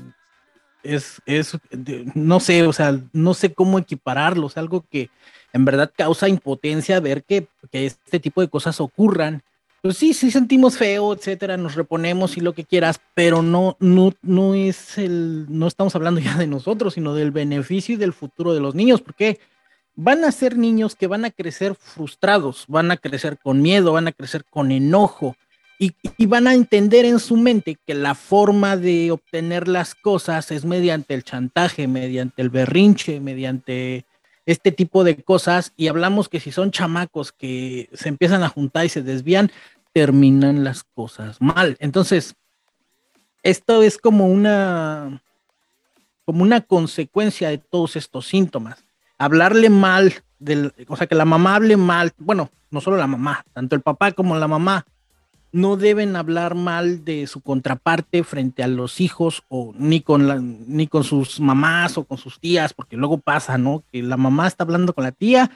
[0.82, 1.58] Es, es,
[2.14, 5.10] no sé, o sea, no sé cómo equipararlos, algo que
[5.52, 9.42] en verdad causa impotencia ver que, este tipo de cosas ocurran.
[9.82, 14.12] Pues sí, sí sentimos feo, etcétera, nos reponemos y lo que quieras, pero no, no,
[14.20, 18.52] no es el, no estamos hablando ya de nosotros, sino del beneficio y del futuro
[18.52, 19.40] de los niños, porque
[19.96, 24.08] van a ser niños que van a crecer frustrados, van a crecer con miedo, van
[24.08, 25.34] a crecer con enojo
[25.78, 30.50] y, y van a entender en su mente que la forma de obtener las cosas
[30.50, 34.04] es mediante el chantaje, mediante el berrinche, mediante
[34.46, 38.84] este tipo de cosas y hablamos que si son chamacos que se empiezan a juntar
[38.84, 39.50] y se desvían,
[39.92, 41.76] terminan las cosas mal.
[41.80, 42.34] Entonces,
[43.42, 45.22] esto es como una
[46.24, 48.84] como una consecuencia de todos estos síntomas.
[49.18, 53.44] Hablarle mal, del, o sea, que la mamá hable mal, bueno, no solo la mamá,
[53.52, 54.86] tanto el papá como la mamá
[55.52, 60.38] no deben hablar mal de su contraparte frente a los hijos o ni con la,
[60.40, 63.82] ni con sus mamás o con sus tías, porque luego pasa, ¿no?
[63.90, 65.50] Que la mamá está hablando con la tía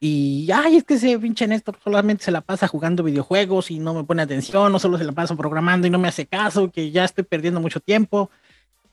[0.00, 3.94] y ay, es que ese pinche Néstor solamente se la pasa jugando videojuegos y no
[3.94, 6.90] me pone atención, no solo se la pasa programando y no me hace caso, que
[6.90, 8.30] ya estoy perdiendo mucho tiempo.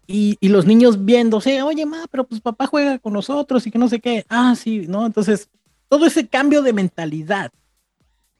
[0.07, 3.77] Y, y los niños viéndose, oye, ma, pero pues papá juega con nosotros y que
[3.77, 4.25] no sé qué.
[4.29, 5.05] Ah, sí, ¿no?
[5.05, 5.49] Entonces,
[5.89, 7.51] todo ese cambio de mentalidad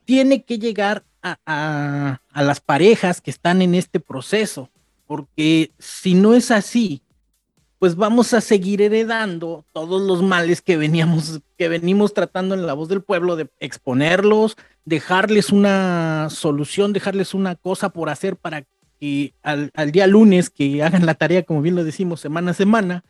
[0.05, 4.69] tiene que llegar a, las parejas que están en este proceso,
[5.07, 7.01] porque si no es así,
[7.79, 12.73] pues vamos a seguir heredando todos los males que veníamos, que venimos tratando en la
[12.73, 14.55] voz del pueblo, de exponerlos,
[14.85, 18.65] dejarles una solución, dejarles una cosa por hacer para
[18.99, 22.53] que al, al, día lunes que hagan la tarea, como bien lo decimos, semana a
[22.53, 23.03] semana,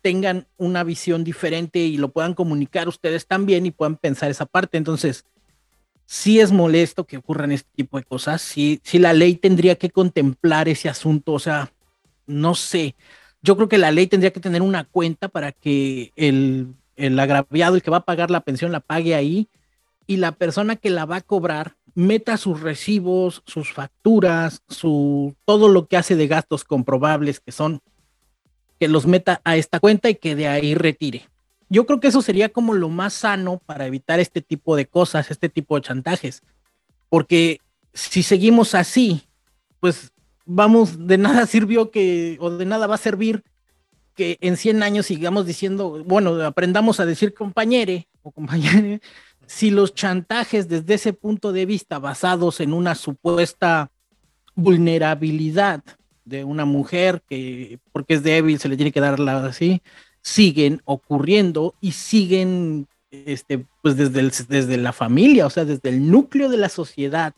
[0.00, 4.78] tengan una visión diferente y lo puedan comunicar ustedes también y puedan pensar esa parte.
[4.78, 5.26] Entonces,
[6.06, 9.90] sí es molesto que ocurran este tipo de cosas, sí, sí la ley tendría que
[9.90, 11.72] contemplar ese asunto, o sea,
[12.26, 12.94] no sé,
[13.42, 17.76] yo creo que la ley tendría que tener una cuenta para que el, el agraviado,
[17.76, 19.48] el que va a pagar la pensión, la pague ahí
[20.06, 25.68] y la persona que la va a cobrar meta sus recibos, sus facturas, su todo
[25.68, 27.80] lo que hace de gastos comprobables que son
[28.78, 31.28] que los meta a esta cuenta y que de ahí retire
[31.68, 35.30] yo creo que eso sería como lo más sano para evitar este tipo de cosas,
[35.30, 36.42] este tipo de chantajes.
[37.08, 37.60] Porque
[37.92, 39.22] si seguimos así,
[39.80, 40.12] pues
[40.44, 43.42] vamos, de nada sirvió que, o de nada va a servir
[44.14, 49.02] que en 100 años sigamos diciendo, bueno, aprendamos a decir compañere o compañere,
[49.46, 53.90] si los chantajes desde ese punto de vista basados en una supuesta
[54.54, 55.82] vulnerabilidad
[56.24, 59.82] de una mujer que porque es débil se le tiene que dar la así,
[60.26, 66.48] siguen ocurriendo y siguen, este, pues desde, desde la familia, o sea, desde el núcleo
[66.48, 67.32] de la sociedad,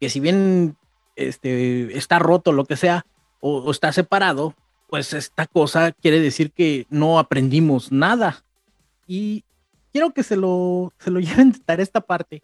[0.00, 0.74] que si bien
[1.14, 3.04] este, está roto, lo que sea,
[3.40, 4.54] o, está separado,
[4.88, 8.42] pues esta cosa quiere decir que no aprendimos nada.
[9.06, 9.44] Y
[9.92, 12.42] quiero que se lo, se lo lleven de esta parte,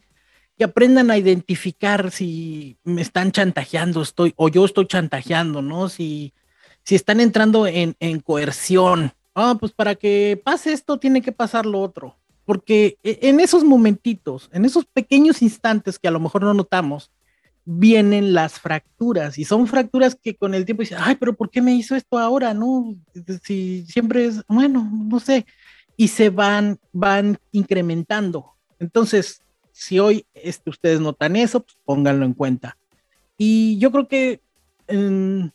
[0.58, 5.88] que aprendan a identificar si me están chantajeando, estoy, o yo estoy chantajeando, ¿no?
[5.88, 6.34] Si,
[6.84, 11.66] si están entrando en, en coerción, ah, pues para que pase esto tiene que pasar
[11.66, 12.16] lo otro.
[12.44, 17.10] Porque e, en esos momentitos, en esos pequeños instantes que a lo mejor no notamos,
[17.64, 21.60] vienen las fracturas y son fracturas que con el tiempo dicen, ay, pero ¿por qué
[21.60, 22.54] me hizo esto ahora?
[22.54, 22.96] No,
[23.44, 25.44] si siempre es, bueno, no sé,
[25.94, 28.54] y se van, van incrementando.
[28.78, 32.78] Entonces, si hoy este, ustedes notan eso, pues pónganlo en cuenta.
[33.36, 34.40] Y yo creo que
[34.88, 35.52] el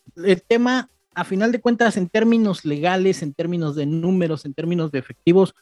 [0.48, 5.00] tema a final de cuentas, en términos legales, en términos de números, en términos de
[5.00, 5.56] efectivos,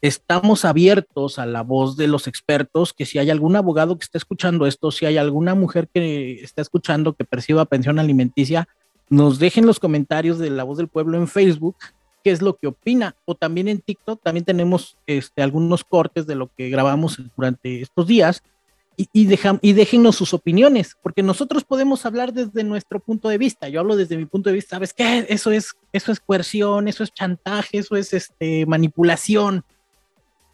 [0.00, 4.18] estamos abiertos a la voz de los expertos, que si hay algún abogado que está
[4.18, 8.68] escuchando esto, si hay alguna mujer que está escuchando que perciba pensión alimenticia,
[9.08, 11.76] nos dejen los comentarios de la voz del pueblo en Facebook,
[12.24, 16.34] qué es lo que opina, o también en TikTok, también tenemos este, algunos cortes de
[16.34, 18.42] lo que grabamos durante estos días,
[18.96, 19.28] y, y,
[19.62, 23.68] y déjennos sus opiniones, porque nosotros podemos hablar desde nuestro punto de vista.
[23.68, 25.26] Yo hablo desde mi punto de vista, ¿sabes qué?
[25.28, 29.64] Eso es, eso es coerción, eso es chantaje, eso es este, manipulación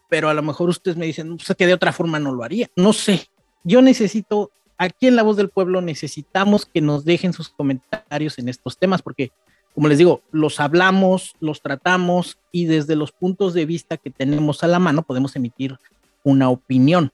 [0.09, 2.69] pero a lo mejor ustedes me dicen, pues que de otra forma no lo haría.
[2.77, 3.29] No sé.
[3.63, 8.49] Yo necesito, aquí en La Voz del Pueblo, necesitamos que nos dejen sus comentarios en
[8.49, 9.31] estos temas, porque,
[9.75, 14.63] como les digo, los hablamos, los tratamos y desde los puntos de vista que tenemos
[14.63, 15.79] a la mano podemos emitir
[16.25, 17.13] una opinión.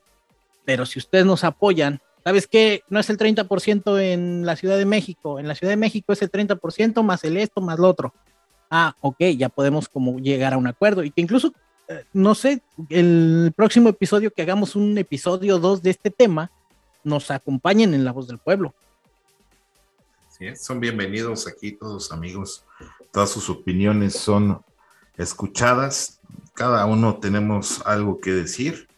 [0.64, 2.82] Pero si ustedes nos apoyan, ¿sabes qué?
[2.88, 6.22] No es el 30% en la Ciudad de México, en la Ciudad de México es
[6.22, 8.14] el 30% más el esto, más lo otro.
[8.70, 11.52] Ah, ok, ya podemos como llegar a un acuerdo y que incluso
[12.12, 16.50] no sé, el próximo episodio que hagamos un episodio 2 de este tema,
[17.02, 18.74] nos acompañen en La Voz del Pueblo.
[20.30, 22.64] Sí, son bienvenidos aquí todos amigos.
[23.12, 24.62] Todas sus opiniones son
[25.16, 26.20] escuchadas.
[26.54, 28.88] Cada uno tenemos algo que decir.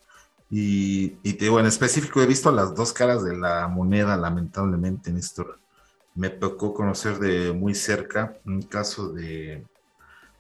[0.51, 5.13] Y, y te digo, en específico he visto las dos caras de la moneda, lamentablemente,
[5.13, 5.59] Néstor.
[6.15, 9.67] Me tocó conocer de muy cerca un caso de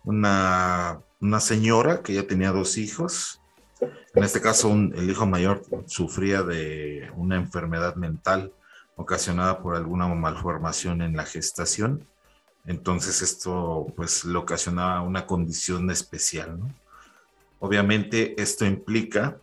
[0.05, 3.41] una una señora que ya tenía dos hijos.
[4.15, 8.53] En este caso, el hijo mayor sufría de una enfermedad mental
[8.97, 12.07] ocasionada por alguna malformación en la gestación.
[12.65, 16.59] Entonces esto pues le ocasionaba una condición especial.
[17.61, 19.37] Obviamente esto implica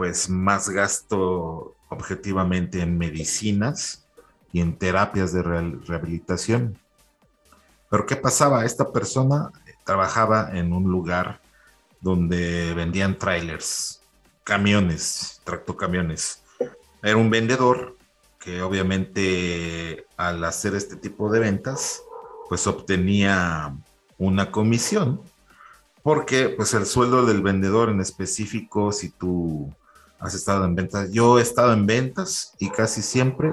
[0.00, 4.06] pues más gasto objetivamente en medicinas
[4.50, 6.78] y en terapias de rehabilitación.
[7.90, 8.64] Pero ¿qué pasaba?
[8.64, 9.50] Esta persona
[9.84, 11.42] trabajaba en un lugar
[12.00, 14.00] donde vendían trailers,
[14.42, 16.44] camiones, tractocamiones.
[17.02, 17.98] Era un vendedor
[18.38, 22.00] que obviamente al hacer este tipo de ventas,
[22.48, 23.76] pues obtenía
[24.16, 25.20] una comisión,
[26.02, 29.70] porque pues el sueldo del vendedor en específico, si tú
[30.20, 33.52] has estado en ventas, yo he estado en ventas y casi siempre,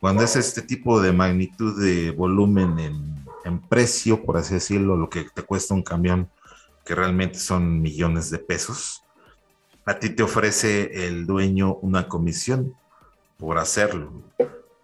[0.00, 2.78] cuando es este tipo de magnitud de volumen
[3.44, 6.28] en precio, por así decirlo, lo que te cuesta un camión,
[6.84, 9.04] que realmente son millones de pesos,
[9.84, 12.74] a ti te ofrece el dueño una comisión
[13.38, 14.12] por hacerlo.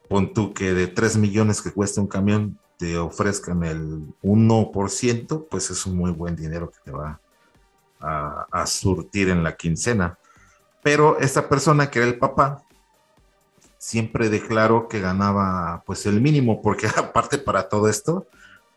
[0.09, 5.70] Pon tú que de 3 millones que cuesta un camión te ofrezcan el 1%, pues
[5.70, 7.20] es un muy buen dinero que te va
[8.01, 10.18] a surtir en la quincena.
[10.85, 12.62] Pero esta persona que era el papá,
[13.79, 18.29] siempre declaró que ganaba pues el mínimo, porque aparte para todo esto,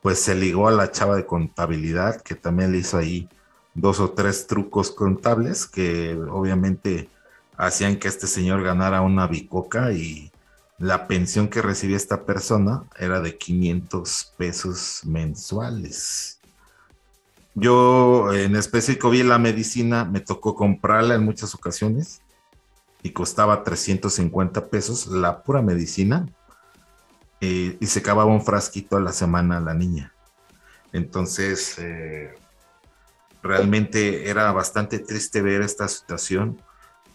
[0.01, 3.29] pues se ligó a la chava de contabilidad, que también le hizo ahí
[3.73, 7.09] dos o tres trucos contables que obviamente
[7.57, 10.31] hacían que este señor ganara una bicoca y
[10.79, 16.36] la pensión que recibía esta persona era de 500 pesos mensuales.
[17.59, 22.21] Yo en específico vi la medicina, me tocó comprarla en muchas ocasiones
[23.01, 26.27] y costaba 350 pesos la pura medicina
[27.39, 30.13] y se acababa un frasquito a la semana la niña.
[30.93, 32.35] Entonces, eh,
[33.41, 36.61] realmente era bastante triste ver esta situación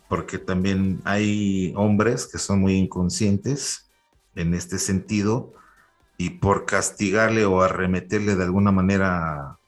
[0.09, 3.93] porque también hay hombres que son muy inconscientes
[4.35, 5.53] en este sentido
[6.19, 9.61] y por castigarle o arremeterle de alguna manera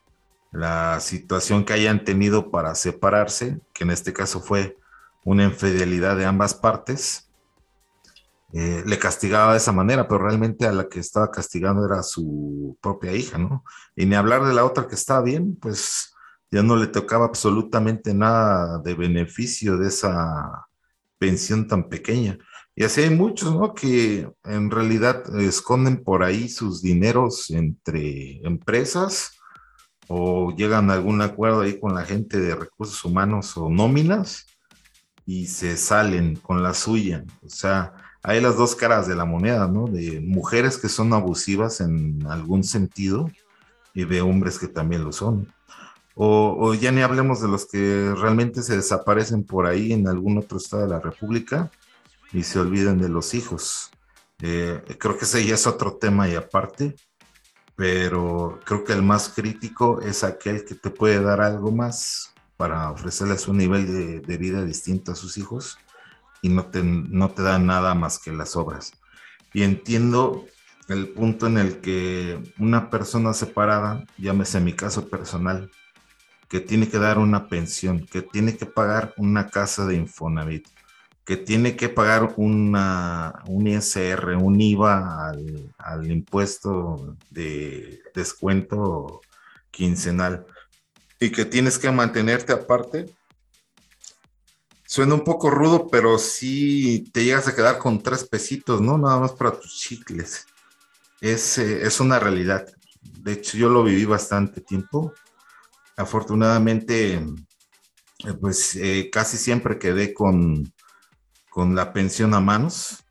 [0.55, 4.79] la situación que hayan tenido para separarse, que en este caso fue
[5.25, 7.29] una infidelidad de ambas partes,
[8.53, 12.79] eh, le castigaba de esa manera, pero realmente a la que estaba castigando era su
[12.81, 13.65] propia hija, ¿no?
[13.97, 16.15] Y ni hablar de la otra que estaba bien, pues
[16.53, 20.69] ya no le tocaba absolutamente nada de beneficio de esa
[21.19, 22.39] pensión tan pequeña.
[22.77, 23.75] Y así hay muchos, ¿no?
[23.75, 29.34] Que en realidad esconden por ahí sus dineros entre empresas
[30.09, 34.47] o llegan a algún acuerdo ahí con la gente de recursos humanos o nóminas
[35.27, 37.25] y se salen con la suya.
[37.45, 39.87] O sea, hay las dos caras de la moneda, ¿no?
[39.87, 43.31] De mujeres que son abusivas en algún sentido
[43.95, 45.53] y de hombres que también lo son.
[46.17, 50.59] O, ya ni hablemos de los que realmente se desaparecen por ahí en algún otro
[50.59, 51.71] estado de la República
[52.33, 53.91] y se olvidan de los hijos.
[54.41, 56.95] Eh, creo que ese ya es otro tema y aparte,
[57.77, 62.91] pero creo que el más crítico es aquel que te puede dar algo más para
[62.91, 65.79] ofrecerles un nivel de, vida distinto a sus hijos
[66.41, 68.93] y no te, no te da nada más que las obras.
[69.53, 70.47] Y entiendo
[70.89, 75.71] el punto en el que una persona separada, llámese mi caso personal,
[76.49, 80.69] que tiene que dar una pensión, que tiene que pagar una casa de Infonavit,
[81.25, 89.23] que tiene que pagar una, un ISR, un IVA al, al impuesto de descuento
[89.71, 90.47] quincenal
[91.19, 93.15] y que tienes que mantenerte aparte,
[94.87, 98.99] suena un poco rudo, pero sí te llegas a quedar con tres pesitos, ¿no?
[98.99, 100.47] Nada más para tus chicles.
[101.21, 102.67] Es, eh, es una realidad.
[103.01, 105.15] De hecho, yo lo viví bastante tiempo.
[105.97, 110.74] Afortunadamente, eh, pues eh, casi siempre quedé con,
[111.55, 113.05] con la pensión a manos,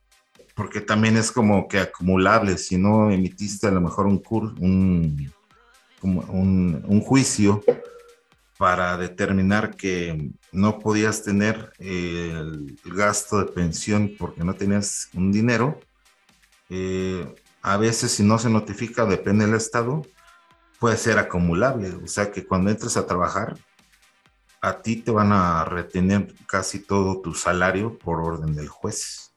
[0.53, 4.21] porque también es como que acumulable, si no emitiste a lo mejor un,
[4.59, 5.31] un,
[6.01, 7.63] un, un juicio
[8.57, 15.79] para determinar que no podías tener el gasto de pensión porque no tenías un dinero.
[16.69, 17.25] Eh,
[17.61, 20.01] a veces si no se notifica, depende del estado,
[20.81, 21.93] puede ser acumulable.
[22.03, 23.55] O sea que cuando entres a trabajar,
[24.63, 29.33] a ti te van a retener casi todo tu salario por orden del juez.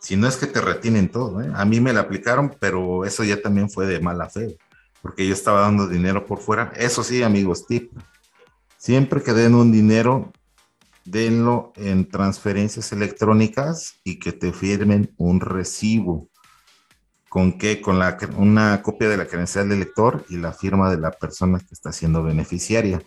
[0.00, 1.50] Si no es que te retienen todo, ¿eh?
[1.52, 4.56] a mí me la aplicaron, pero eso ya también fue de mala fe,
[5.02, 6.72] porque yo estaba dando dinero por fuera.
[6.76, 7.90] Eso sí, amigos, tip.
[8.76, 10.32] Siempre que den un dinero,
[11.04, 16.28] denlo en transferencias electrónicas y que te firmen un recibo.
[17.28, 17.80] ¿Con qué?
[17.80, 18.00] Con
[18.36, 21.90] una copia de la credencial del lector y la firma de la persona que está
[21.90, 23.02] siendo beneficiaria.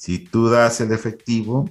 [0.00, 1.68] Si tú das el efectivo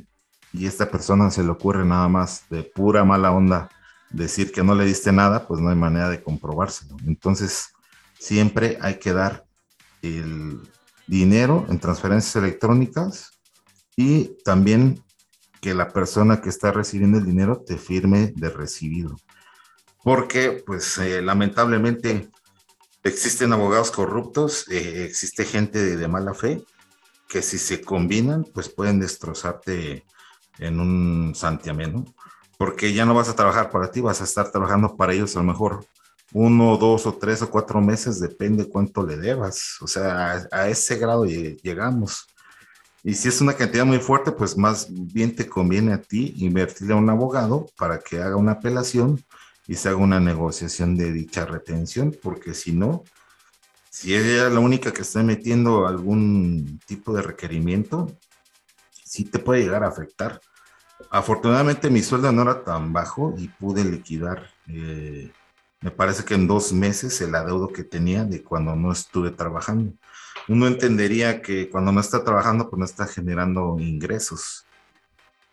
[0.53, 3.71] y esta persona se le ocurre nada más de pura mala onda
[4.11, 6.95] decir que no le diste nada, pues no hay manera de comprobárselo.
[7.07, 7.69] Entonces,
[8.19, 9.45] siempre hay que dar
[10.03, 10.61] el
[11.07, 13.31] dinero en transferencias electrónicas
[13.95, 15.03] y también
[15.59, 19.17] que la persona que está recibiendo el dinero te firme de recibido.
[20.03, 22.29] Porque, pues, eh, lamentablemente
[23.03, 26.63] existen abogados corruptos, eh, existe gente de mala fe
[27.29, 30.03] que si se combinan, pues pueden destrozarte
[30.57, 32.05] en un santiamén,
[32.57, 35.39] Porque ya no vas a trabajar para ti, vas a estar trabajando para ellos a
[35.39, 35.85] lo mejor
[36.33, 39.77] uno, dos o tres o cuatro meses, depende cuánto le debas.
[39.81, 42.27] O sea, a, ese grado llegamos.
[43.03, 46.93] Y si es una cantidad muy fuerte, pues más bien te conviene a ti invertirle
[46.93, 49.23] a un abogado para que haga una apelación
[49.67, 53.03] y se haga una negociación de dicha retención, porque si no,
[53.99, 58.07] si ella la única que está metiendo algún tipo de requerimiento,
[59.03, 60.39] sí te puede llegar a afectar.
[61.09, 65.33] Afortunadamente mi sueldo no era tan bajo y pude liquidar, eh,
[65.81, 69.91] me parece que en dos meses el adeudo que tenía de cuando no estuve trabajando.
[70.47, 74.65] Uno entendería que cuando no está trabajando, pues no está generando ingresos.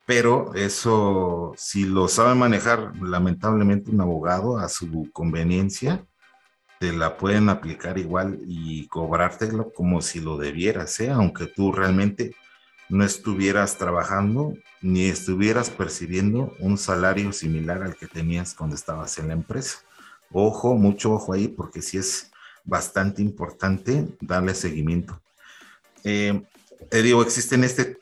[0.06, 6.06] Pero eso, si lo sabe manejar lamentablemente un abogado a su conveniencia,
[6.78, 11.10] te la pueden aplicar igual y cobrártelo como si lo debieras, ¿eh?
[11.10, 12.34] aunque tú realmente
[12.88, 19.28] no estuvieras trabajando ni estuvieras percibiendo un salario similar al que tenías cuando estabas en
[19.28, 19.78] la empresa.
[20.30, 22.30] Ojo, mucho ojo ahí, porque sí es
[22.64, 25.20] bastante importante darle seguimiento.
[26.04, 26.42] Eh,
[26.90, 27.96] te digo, existen este,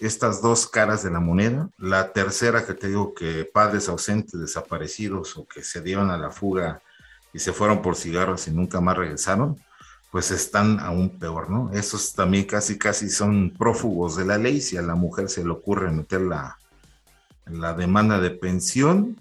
[0.00, 1.68] estas dos caras de la moneda.
[1.78, 6.30] La tercera que te digo que padres ausentes, desaparecidos o que se dieron a la
[6.30, 6.80] fuga
[7.32, 9.58] y se fueron por cigarros y nunca más regresaron,
[10.10, 11.70] pues están aún peor, ¿no?
[11.72, 14.60] Esos también casi, casi son prófugos de la ley.
[14.60, 16.58] Si a la mujer se le ocurre meter la,
[17.46, 19.16] la demanda de pensión,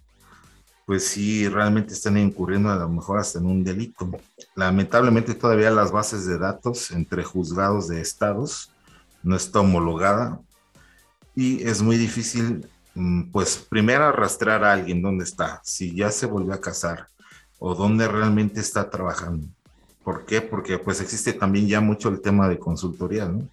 [0.85, 4.09] pues sí, realmente están incurriendo a lo mejor hasta en un delito.
[4.55, 8.71] Lamentablemente todavía las bases de datos entre juzgados de estados
[9.21, 10.39] no está homologada
[11.35, 16.25] y es muy difícil, mm, pues primero arrastrar a alguien dónde está, si ya se
[16.25, 17.07] volvió a casar,
[17.59, 19.47] o dónde realmente está trabajando.
[20.03, 20.41] ¿Por qué?
[20.41, 23.47] Porque pues existe también ya mucho el tema de consultoría, ¿no?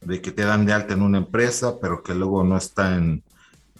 [0.00, 3.22] De que te dan de alta en una empresa, pero que luego no está en,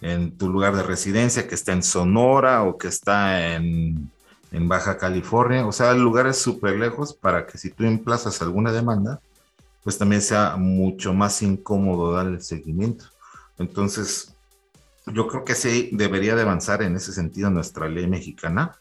[0.01, 4.11] en tu lugar de residencia, que está en Sonora o que está en,
[4.51, 9.21] en Baja California, o sea, lugares súper lejos para que si tú emplazas alguna demanda,
[9.83, 13.05] pues también sea mucho más incómodo dar el seguimiento.
[13.57, 14.35] Entonces,
[15.07, 18.75] yo creo que sí debería de avanzar en ese sentido nuestra ley mexicana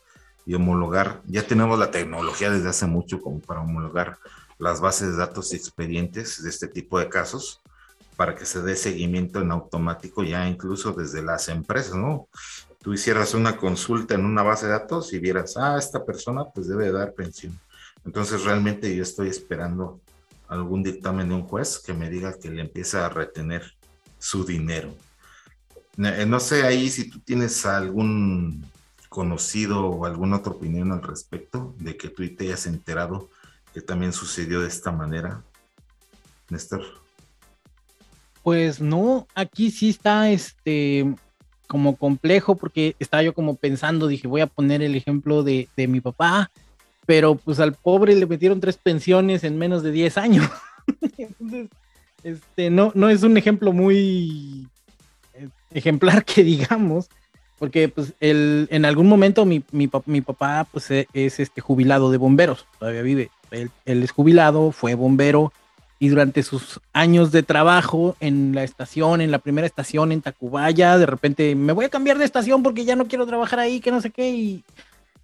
[0.51, 4.19] y homologar, ya tenemos la tecnología desde hace mucho como para homologar
[4.59, 7.61] las bases de datos y expedientes de este tipo de casos
[8.17, 12.27] para que se dé seguimiento en automático ya incluso desde las empresas, ¿no?
[12.83, 16.67] Tú hicieras una consulta en una base de datos y vieras, ah, esta persona pues
[16.67, 17.57] debe dar pensión.
[18.05, 20.01] Entonces realmente yo estoy esperando
[20.49, 23.73] algún dictamen de un juez que me diga que le empieza a retener
[24.19, 24.93] su dinero.
[25.97, 28.65] No sé ahí si tú tienes algún
[29.11, 33.29] conocido o alguna otra opinión al respecto de que tú te hayas enterado
[33.75, 35.43] que también sucedió de esta manera,
[36.49, 36.83] Néstor?
[38.43, 41.15] Pues no, aquí sí está este
[41.67, 45.87] como complejo porque estaba yo como pensando, dije, voy a poner el ejemplo de, de
[45.87, 46.51] mi papá,
[47.07, 50.51] pero pues al pobre le metieron tres pensiones en menos de 10 años.
[51.19, 51.69] Entonces,
[52.23, 54.69] este, no, no es un ejemplo muy
[55.35, 57.09] eh, ejemplar que digamos,
[57.61, 62.11] porque pues el, en algún momento mi, mi, mi papá pues e, es este jubilado
[62.11, 65.53] de bomberos, todavía vive, él, él, es jubilado, fue bombero
[65.99, 70.97] y durante sus años de trabajo en la estación, en la primera estación en Tacubaya,
[70.97, 73.91] de repente me voy a cambiar de estación porque ya no quiero trabajar ahí, que
[73.91, 74.65] no sé qué, y,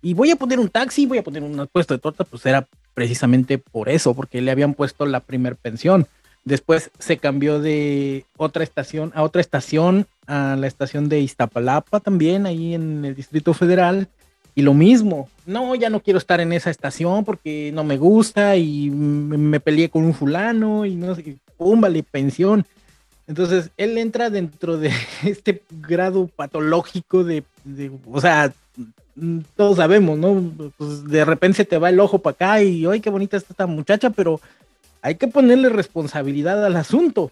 [0.02, 2.68] y voy a poner un taxi, voy a poner un puesto de torta, pues era
[2.92, 6.06] precisamente por eso, porque le habían puesto la primer pensión.
[6.46, 12.46] Después se cambió de otra estación a otra estación, a la estación de Iztapalapa también,
[12.46, 14.06] ahí en el Distrito Federal.
[14.54, 18.56] Y lo mismo, no, ya no quiero estar en esa estación porque no me gusta
[18.56, 22.64] y me peleé con un fulano y no sé, pum, vale, pensión.
[23.26, 24.92] Entonces, él entra dentro de
[25.24, 27.42] este grado patológico de,
[28.08, 28.52] o sea,
[29.56, 30.52] todos sabemos, ¿no?
[30.76, 33.52] Pues de repente se te va el ojo para acá y, ¡ay, qué bonita está
[33.52, 34.10] esta muchacha!
[34.10, 34.40] Pero
[35.02, 37.30] hay que ponerle responsabilidad al asunto.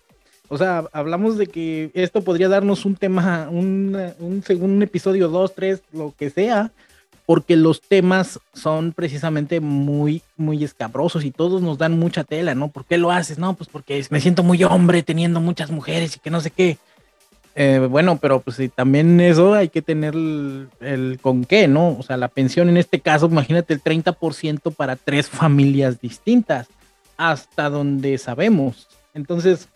[0.49, 5.55] O sea, hablamos de que esto podría darnos un tema, un, un, un episodio 2,
[5.55, 6.71] 3, lo que sea,
[7.27, 12.69] porque los temas son precisamente muy, muy escabrosos y todos nos dan mucha tela, ¿no?
[12.69, 13.39] ¿Por qué lo haces?
[13.39, 16.77] No, pues porque me siento muy hombre teniendo muchas mujeres y que no sé qué.
[17.57, 21.97] Eh, bueno, pero pues también eso hay que tener el, con qué, ¿no?
[21.99, 26.67] O sea, la pensión en este caso, imagínate el 30% para tres familias distintas
[27.17, 28.89] hasta donde sabemos.
[29.15, 29.69] Entonces,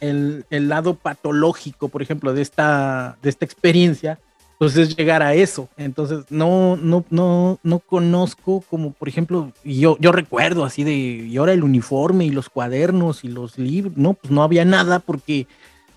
[0.00, 4.18] el, el, lado patológico, por ejemplo, de esta, de esta experiencia,
[4.58, 5.68] pues es llegar a eso.
[5.76, 11.36] Entonces, no, no, no, no conozco como, por ejemplo, yo, yo recuerdo así de, y
[11.36, 15.46] ahora el uniforme y los cuadernos y los libros, no, pues no había nada porque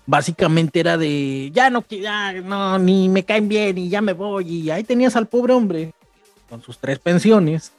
[0.06, 4.48] básicamente era de, ya no, ya no, ni me caen bien y ya me voy.
[4.48, 5.92] Y ahí tenías al pobre hombre
[6.48, 7.72] con sus tres pensiones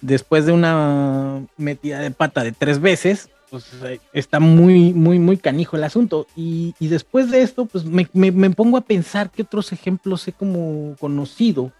[0.00, 5.36] después de una metida de pata de tres veces, pues eh, está muy, muy, muy
[5.36, 6.26] canijo el asunto.
[6.36, 10.26] Y, y después de esto, pues me, me, me, pongo a pensar qué otros ejemplos
[10.28, 11.72] he como conocido.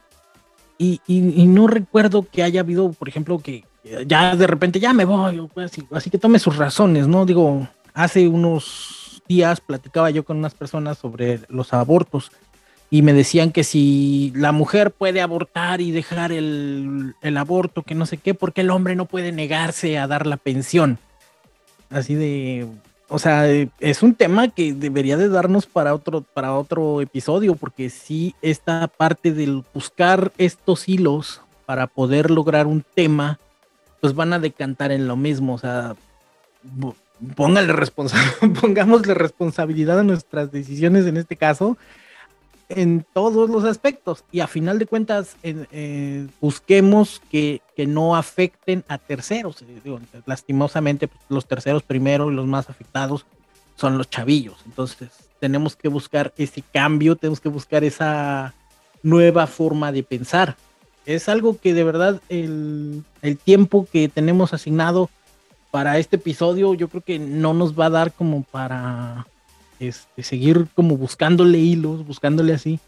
[0.79, 3.65] Y, y, no recuerdo que haya habido, por ejemplo, que
[4.07, 7.25] ya de repente ya me voy, así, así que tome sus razones, ¿no?
[7.25, 12.31] Digo, hace unos días platicaba yo con unas personas sobre los abortos
[12.91, 17.95] y me decían que si la mujer puede abortar y dejar el, el, aborto, que
[17.95, 20.99] no sé qué, porque el hombre no puede negarse a dar la pensión.
[21.91, 22.67] Así de,
[23.09, 27.91] o sea, es un tema que debería de darnos para otro, para otro episodio, porque
[27.91, 33.39] sí, esta parte del buscar estos hilos para poder lograr un tema,
[34.01, 35.97] pues van a decantar en lo mismo, o sea,
[37.35, 38.19] póngale responsa
[38.61, 41.79] pongámosle responsabilidad a nuestras decisiones en este caso
[42.69, 48.85] en todos los aspectos y a final de cuentas eh, busquemos que, que, no afecten
[48.89, 49.63] a terceros.
[49.63, 53.27] Eh, lastimosamente pues, los terceros primero y los más afectados
[53.77, 54.57] son los chavillos.
[54.67, 58.55] Entonces tenemos que buscar ese cambio, tenemos que buscar esa
[59.03, 60.57] nueva forma de pensar.
[61.05, 65.09] Es algo que de verdad el, el tiempo que tenemos asignado
[65.71, 69.27] para este episodio yo creo que no nos va a dar como para
[69.81, 72.81] este, seguir como buscándole hilos, buscándole así,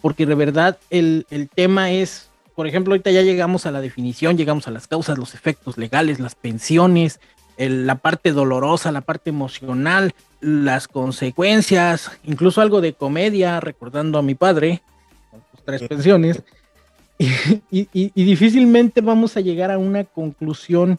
[0.00, 4.36] porque de verdad el, el tema es, por ejemplo, ahorita ya llegamos a la definición,
[4.36, 7.20] llegamos a las causas, los efectos legales, las pensiones,
[7.68, 14.34] la parte dolorosa, la parte emocional, las consecuencias, incluso algo de comedia, recordando a mi
[14.34, 14.82] padre,
[15.64, 16.42] tres pensiones,
[17.70, 20.98] y, difícilmente vamos a llegar a una conclusión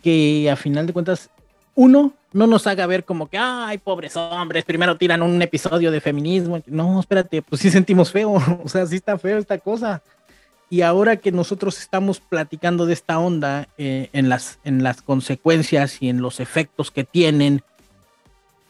[0.00, 1.30] que a final de cuentas,
[1.74, 6.00] uno, no nos haga ver como que, ay, pobres hombres, primero tiran un episodio de
[6.00, 6.60] feminismo.
[6.66, 8.32] No, espérate, pues sí sentimos feo,
[8.64, 10.02] o sea, sí está feo esta cosa.
[10.68, 16.00] Y ahora que nosotros estamos platicando de esta onda eh, en, las, en las consecuencias
[16.00, 17.62] y en los efectos que tienen,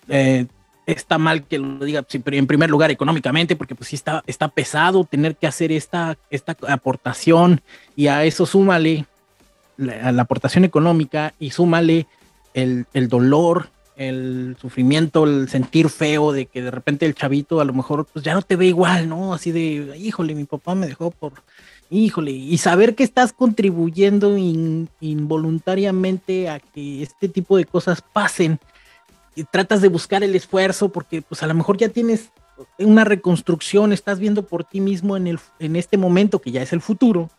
[0.08, 0.46] eh,
[0.86, 5.04] está mal que lo diga en primer lugar económicamente, porque pues sí está, está pesado
[5.04, 7.60] tener que hacer esta, esta aportación
[7.94, 9.04] y a eso súmale
[9.76, 12.06] la, a la aportación económica y súmale
[12.54, 17.64] el, el, dolor, el sufrimiento, el sentir feo de que de repente el chavito a
[17.64, 19.34] lo mejor pues ya no te ve igual, ¿no?
[19.34, 21.42] Así de, híjole, mi papá me dejó por,
[21.90, 28.58] híjole, y saber que estás contribuyendo in, involuntariamente a que este tipo de cosas pasen
[29.34, 32.30] y tratas de buscar el esfuerzo porque pues a lo mejor ya tienes
[32.78, 36.72] una reconstrucción, estás viendo por ti mismo en, el, en este momento que ya es
[36.72, 37.30] el futuro,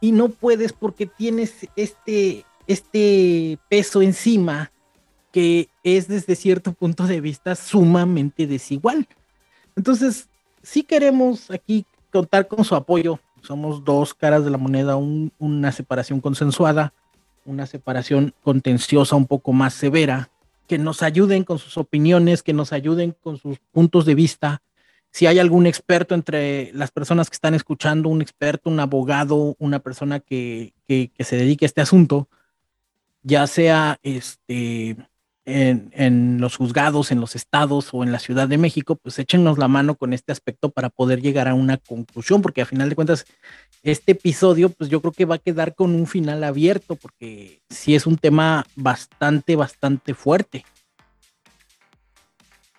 [0.00, 4.72] y no puedes porque tienes este, este peso encima
[5.32, 9.06] que es desde cierto punto de vista sumamente desigual.
[9.76, 10.28] Entonces,
[10.62, 16.20] si queremos aquí contar con su apoyo, somos dos caras de la moneda, una separación
[16.20, 16.92] consensuada,
[17.44, 20.30] una separación contenciosa un poco más severa,
[20.66, 24.62] que nos ayuden con sus opiniones, que nos ayuden con sus puntos de vista.
[25.10, 29.80] Si hay algún experto entre las personas que están escuchando, un experto, un abogado, una
[29.80, 32.28] persona que, que, se dedique a este asunto,
[33.22, 34.96] ya sea este,
[35.44, 39.68] en, los juzgados, en los estados o en la Ciudad de México, pues échenos la
[39.68, 43.26] mano con este aspecto para poder llegar a una conclusión, porque a final de cuentas,
[43.82, 47.94] este episodio, pues yo creo que va a quedar con un final abierto, porque sí
[47.94, 50.64] es un tema bastante, bastante fuerte.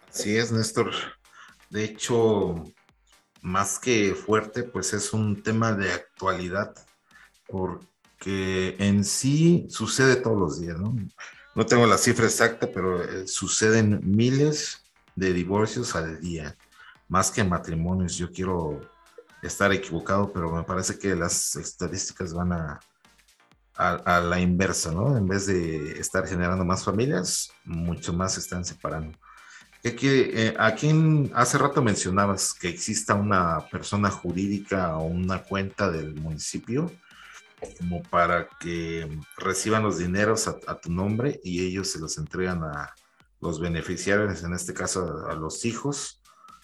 [0.09, 0.93] Sí es, Néstor.
[1.69, 2.63] De hecho,
[3.41, 6.75] más que fuerte, pues es un tema de actualidad,
[7.47, 7.90] porque
[8.25, 10.95] en sí sucede todos los días, ¿no?
[11.55, 14.83] no tengo la cifra exacta, pero eh, suceden miles
[15.15, 16.55] de divorcios al día,
[17.07, 18.15] más que matrimonios.
[18.15, 18.79] Yo quiero
[19.41, 22.79] estar equivocado, pero me parece que las estadísticas van a,
[23.75, 25.17] a, la inversa, ¿no?
[25.17, 29.17] En vez de estar generando más familias, mucho más se están separando.
[29.83, 36.13] Eh, ¿A quién hace rato mencionabas que exista una persona jurídica o una cuenta del
[36.13, 36.91] municipio?
[37.77, 42.93] Como para que reciban los dineros a, tu nombre y ellos se los entregan a
[43.39, 46.21] los beneficiarios, en este caso a, los hijos.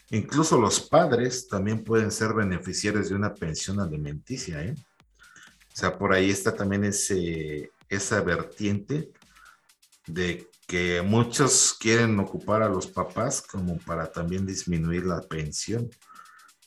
[0.10, 4.64] Incluso los padres también pueden ser beneficiarios de una pensión alimenticia.
[4.64, 4.76] ¿eh?
[4.78, 9.12] O sea, por ahí está también ese, esa vertiente
[10.08, 15.89] de que muchos quieren ocupar a los papás como para también disminuir la pensión.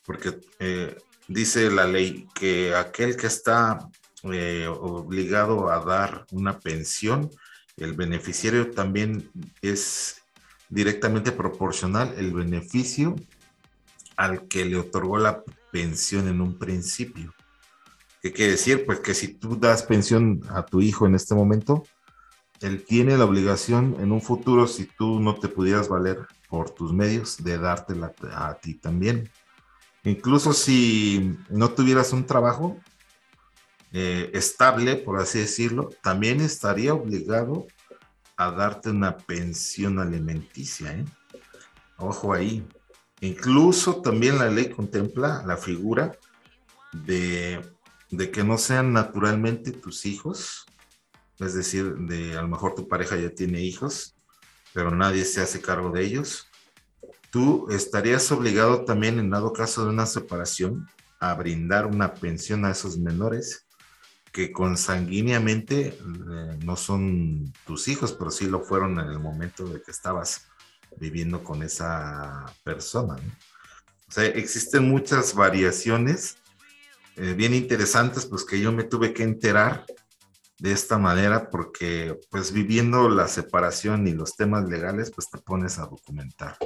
[0.04, 0.96] Porque eh,
[1.28, 3.78] dice la ley que aquel que está
[4.24, 7.30] eh, obligado a dar una pensión,
[7.76, 9.30] el beneficiario también
[9.62, 10.22] es
[10.68, 13.16] directamente proporcional el beneficio
[14.16, 15.42] al que le otorgó la
[15.72, 17.34] pensión en un principio.
[18.22, 18.84] ¿Qué quiere decir?
[18.84, 21.84] Pues que si tú das pensión a tu hijo en este momento,
[22.60, 26.92] él tiene la obligación en un futuro, si tú no te pudieras valer por tus
[26.92, 29.30] medios, de dártela a ti también.
[30.04, 32.76] Incluso si no tuvieras un trabajo,
[33.92, 37.66] eh, estable, por así decirlo, también estaría obligado
[38.36, 40.92] a darte una pensión alimenticia.
[40.92, 41.04] ¿eh?
[41.98, 42.66] Ojo ahí.
[43.20, 46.16] Incluso también la ley contempla la figura
[46.92, 47.60] de,
[48.10, 50.64] de, que no sean naturalmente tus hijos,
[51.38, 54.14] es decir, de a lo mejor tu pareja ya tiene hijos,
[54.72, 56.48] pero nadie se hace cargo de ellos.
[57.30, 60.88] Tú estarías obligado también, en dado caso de una separación,
[61.18, 63.66] a brindar una pensión a esos menores
[64.32, 69.82] que consanguíneamente eh, no son tus hijos, pero sí lo fueron en el momento de
[69.82, 70.46] que estabas
[70.98, 73.16] viviendo con esa persona.
[74.08, 76.36] O sea, existen muchas variaciones
[77.16, 79.84] eh, bien interesantes, pues que yo me tuve que enterar
[80.58, 85.78] de esta manera porque pues viviendo la separación y los temas legales, pues te pones
[85.78, 86.56] a documentar.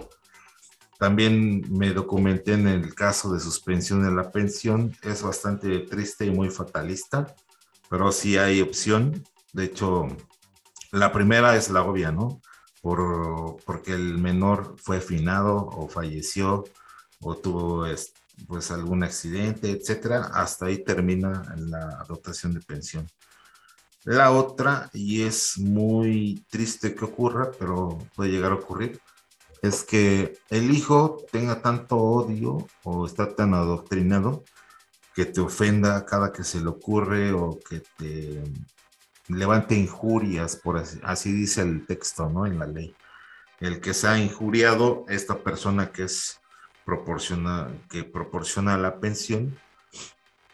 [0.99, 6.31] También me documenté en el caso de suspensión de la pensión, es bastante triste y
[6.31, 7.35] muy fatalista
[7.95, 9.23] pero sí hay opción.
[9.53, 10.09] De hecho,
[10.91, 12.41] la primera es la obvia, ¿no?
[12.83, 16.65] Por, porque el menor fue finado o falleció
[17.21, 17.87] o tuvo
[18.49, 23.07] pues algún accidente, etcétera, hasta ahí termina la dotación de pensión.
[24.03, 29.01] La otra, y es muy triste que ocurra, pero puede llegar a ocurrir,
[29.63, 34.43] es que el hijo tenga tanto odio o está tan adoctrinado
[35.15, 38.43] que te ofenda cada que se le ocurre o que te
[39.29, 42.47] levante injurias, por así, dice el texto, ¿no?
[42.47, 42.95] En la ley.
[43.61, 46.41] El que se ha injuriado, esta persona que es
[46.85, 49.57] proporciona, que proporciona la pensión,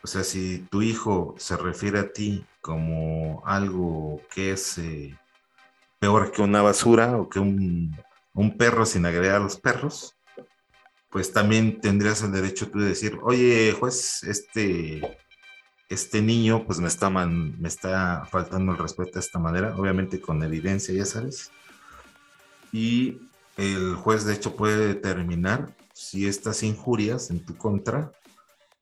[0.02, 5.18] o sea, si tu hijo se refiere a ti como algo que es eh,
[5.98, 7.96] peor que una basura o que un,
[8.32, 10.16] un perro sin agregar a los perros,
[11.10, 15.02] pues también tendrías el derecho tú de decir, oye, juez, este,
[15.88, 20.42] este niño pues me está, me está faltando el respeto de esta manera, obviamente con
[20.42, 21.50] evidencia, ya sabes.
[22.72, 23.18] Y
[23.56, 28.12] el juez de hecho puede determinar si estas injurias en tu contra,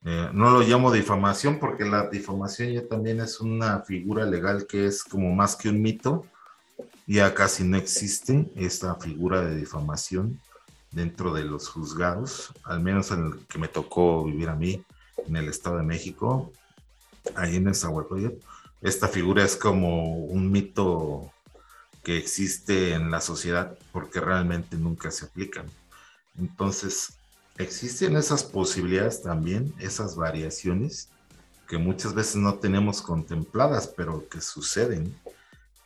[0.04, 4.86] eh, no lo llamo difamación porque la difamación ya también es una figura legal que
[4.86, 6.26] es como más que un mito,
[7.06, 10.38] ya casi no existe esta figura de difamación
[10.90, 14.84] dentro de los juzgados, al menos en el que me tocó vivir a mí,
[15.26, 16.52] en el Estado de México,
[17.34, 18.34] ahí en el Zahualcoyot.
[18.80, 21.30] Esta figura es como un mito
[22.02, 25.66] que existe en la sociedad porque realmente nunca se aplican.
[26.38, 27.14] Entonces,
[27.58, 31.08] existen esas posibilidades también, esas variaciones
[31.68, 35.14] que muchas veces no tenemos contempladas, pero que suceden.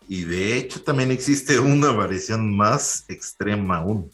[0.06, 4.10] Y de hecho también existe una variación más extrema aún,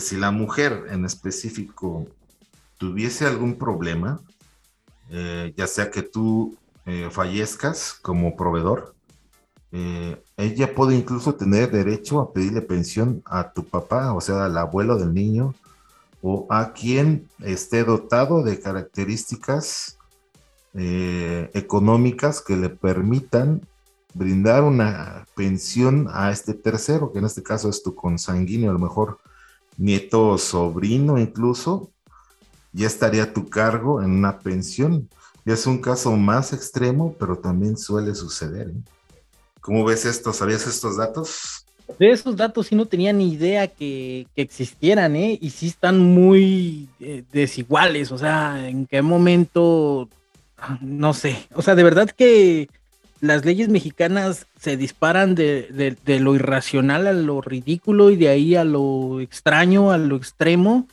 [0.00, 2.06] si la mujer en específico
[2.78, 4.20] tuviese algún problema,
[5.10, 8.94] eh, ya sea que tú eh, fallezcas como proveedor,
[9.70, 14.56] eh, ella puede incluso tener derecho a pedirle pensión a tu papá, o sea, al
[14.56, 15.54] abuelo del niño,
[16.22, 19.98] o a quien esté dotado de características
[20.74, 23.60] económicas que le permitan
[24.14, 28.78] brindar una pensión a este tercero, que en este caso es tu consanguíneo, a lo
[28.78, 29.18] mejor
[29.76, 31.90] nieto o sobrino incluso,
[32.72, 35.08] ya estaría a tu cargo en una pensión.
[35.44, 38.68] Ya es un caso más extremo, pero también suele suceder.
[38.68, 38.80] ¿eh?
[39.60, 40.32] ¿Cómo ves esto?
[40.32, 41.66] ¿Sabías estos datos?
[41.98, 45.38] De esos datos sí no tenía ni idea que, existieran, ¿eh?
[45.40, 50.08] Y sí están muy eh, desiguales, o sea, en qué momento,
[50.80, 52.68] no sé, o sea, de verdad que
[53.20, 58.62] las leyes mexicanas se disparan de, lo irracional a lo ridículo y de ahí a
[58.62, 60.86] lo extraño, a lo extremo.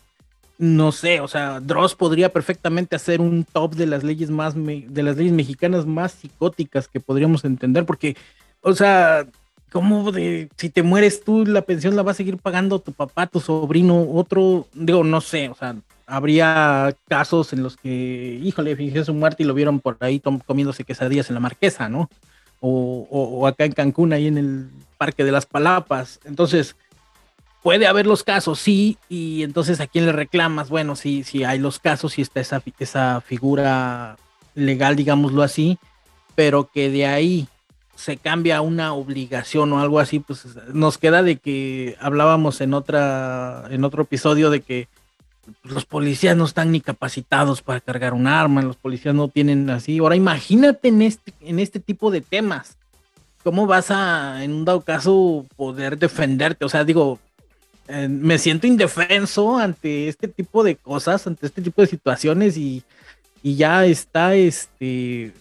[0.57, 5.03] No sé, o sea, Dross podría perfectamente hacer un top de las leyes más de
[5.03, 8.17] las leyes mexicanas más psicóticas que podríamos entender, porque,
[8.61, 9.27] o sea,
[9.71, 13.27] ¿cómo de si te mueres tú, la pensión la va a seguir pagando tu papá,
[13.27, 14.65] tu sobrino, otro?
[14.73, 15.75] Digo, no sé, o sea,
[16.07, 20.85] habría casos en los que, híjole, fingió su muerte y lo vieron por ahí comiéndose
[20.85, 22.09] quesadillas en la marquesa, ¿no?
[22.61, 26.19] O, acá en Cancún, ahí en el Parque de las Palapas.
[26.25, 26.75] Entonces,
[27.61, 31.59] puede haber los casos, sí, y entonces a quién le reclamas, bueno, sí, sí hay
[31.59, 34.17] los casos, sí está esa, esa figura
[34.55, 35.77] legal, digámoslo así,
[36.35, 37.47] pero que de ahí
[37.95, 43.65] se cambia una obligación o algo así, pues nos queda de que hablábamos en otra,
[43.69, 44.87] en otro episodio de que
[45.63, 49.99] los policías no están ni capacitados para cargar un arma, los policías no tienen así.
[49.99, 52.77] Ahora imagínate en este, en este tipo de temas,
[53.43, 56.65] ¿cómo vas a, en un dado caso, poder defenderte?
[56.65, 57.19] O sea, digo,
[57.87, 62.83] eh, me siento indefenso ante este tipo de cosas, ante este tipo de situaciones y,
[63.41, 65.33] y ya está, este,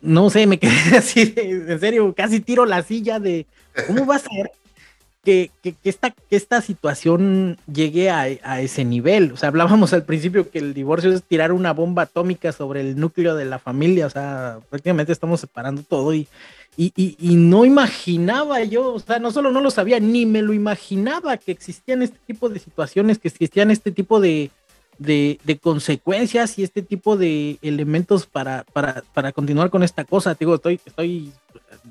[0.00, 3.46] no sé, me quedé así, en serio, casi tiro la silla de,
[3.86, 4.50] ¿cómo va a ser
[5.28, 9.32] que, esta, que esta situación llegue a, ese nivel.
[9.32, 12.98] O sea, hablábamos al principio que el divorcio es tirar una bomba atómica sobre el
[12.98, 14.06] núcleo de la familia.
[14.06, 16.28] O sea, prácticamente estamos separando todo y,
[16.76, 21.36] y, no imaginaba yo, o sea, no solo no lo sabía, ni me lo imaginaba
[21.36, 24.50] que existían este tipo de situaciones, que existían este tipo de,
[24.98, 30.36] de, consecuencias y este tipo de elementos para, para, para continuar con esta cosa.
[30.38, 31.32] Digo, estoy, estoy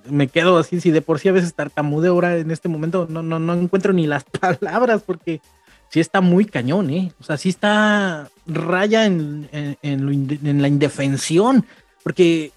[0.09, 3.23] me quedo así, si de por sí a veces tartamudeo ahora en este momento, no,
[3.23, 5.41] no, no encuentro ni las palabras porque
[5.89, 7.11] sí está muy cañón, ¿eh?
[7.19, 11.65] O sea, sí está raya en, en, la indefensión,
[12.03, 12.51] porque,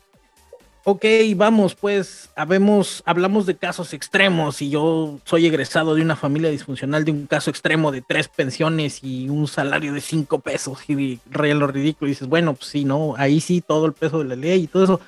[0.85, 1.05] ok,
[1.37, 7.05] vamos, pues, habemos, hablamos de casos extremos y yo soy egresado de una familia disfuncional,
[7.05, 11.55] de un caso extremo de tres pensiones y un salario de cinco pesos y raya
[11.55, 14.65] lo ridículo dices, bueno, pues sí, no, ahí sí todo el peso de la ley
[14.65, 15.01] y todo eso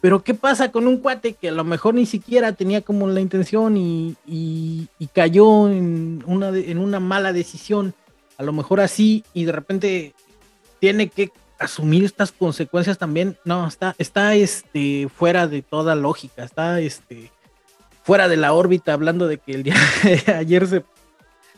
[0.00, 3.20] pero ¿qué pasa con un cuate que a lo mejor ni siquiera tenía como la
[3.20, 7.94] intención y, cayó en una, en una mala decisión?
[8.38, 10.14] A lo mejor así y de repente
[10.78, 13.36] tiene que asumir estas consecuencias también.
[13.44, 17.30] No, está, está este, fuera de toda lógica, está este,
[18.02, 19.76] fuera de la órbita hablando de que el día
[20.26, 20.84] de ayer se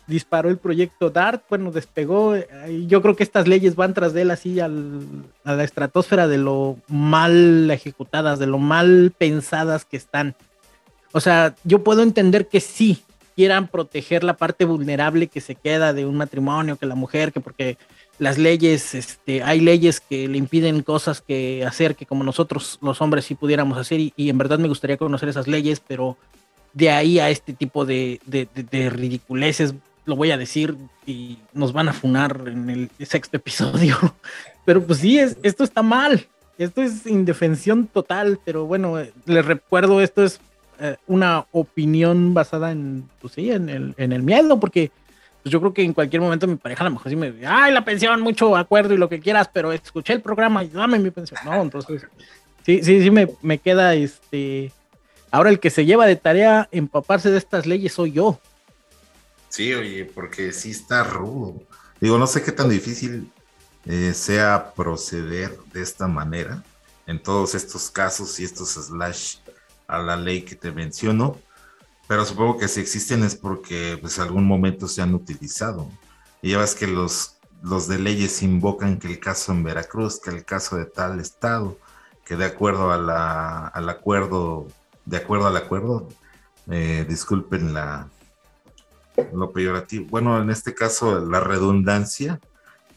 [0.06, 2.34] disparó el proyecto DART, bueno, despegó.
[2.86, 6.78] Yo creo que estas leyes van tras de él así a la estratosfera de lo
[6.88, 10.34] mal ejecutadas, de lo mal pensadas que están.
[11.12, 13.02] O sea, yo puedo entender que sí
[13.34, 17.40] quieran proteger la parte vulnerable que se queda de un matrimonio, que la mujer, que
[17.40, 17.78] porque
[18.18, 23.00] las leyes, este, hay leyes que le impiden cosas que hacer que como nosotros los
[23.00, 26.16] hombres sí pudiéramos hacer y, en verdad me gustaría conocer esas leyes, pero
[26.74, 29.74] de ahí a este tipo de, de, de ridiculeces
[30.04, 30.76] lo voy a decir
[31.06, 33.96] y nos van a funar en el sexto episodio.
[34.64, 36.26] Pero pues sí, es, esto está mal.
[36.58, 40.38] Esto es indefensión total, pero bueno, les recuerdo, esto es
[40.78, 44.92] eh, una opinión basada en, pues sí, en el, en el miedo, porque
[45.42, 47.46] pues yo creo que en cualquier momento mi pareja a lo mejor sí me dice,
[47.46, 50.98] ay, la pensión, mucho acuerdo y lo que quieras, pero escuché el programa y dame
[50.98, 51.40] mi pensión.
[51.44, 52.06] No, entonces,
[52.64, 54.70] sí, sí, sí me, me queda este...
[55.30, 58.38] Ahora el que se lleva de tarea empaparse de estas leyes soy yo.
[59.52, 61.60] Sí, oye, porque sí está rudo.
[62.00, 63.30] Digo, no sé qué tan difícil
[63.84, 66.64] eh, sea proceder de esta manera
[67.06, 69.40] en todos estos casos y estos slash
[69.86, 71.36] a la ley que te menciono,
[72.08, 75.86] pero supongo que si existen es porque pues algún momento se han utilizado.
[76.40, 80.30] Y ya ves que los, los de leyes invocan que el caso en Veracruz, que
[80.30, 81.76] el caso de tal estado,
[82.24, 84.66] que de acuerdo a la, al acuerdo,
[85.04, 86.08] de acuerdo al acuerdo,
[86.70, 88.08] eh, disculpen la,
[89.32, 92.40] lo peyorativo, bueno, en este caso la redundancia,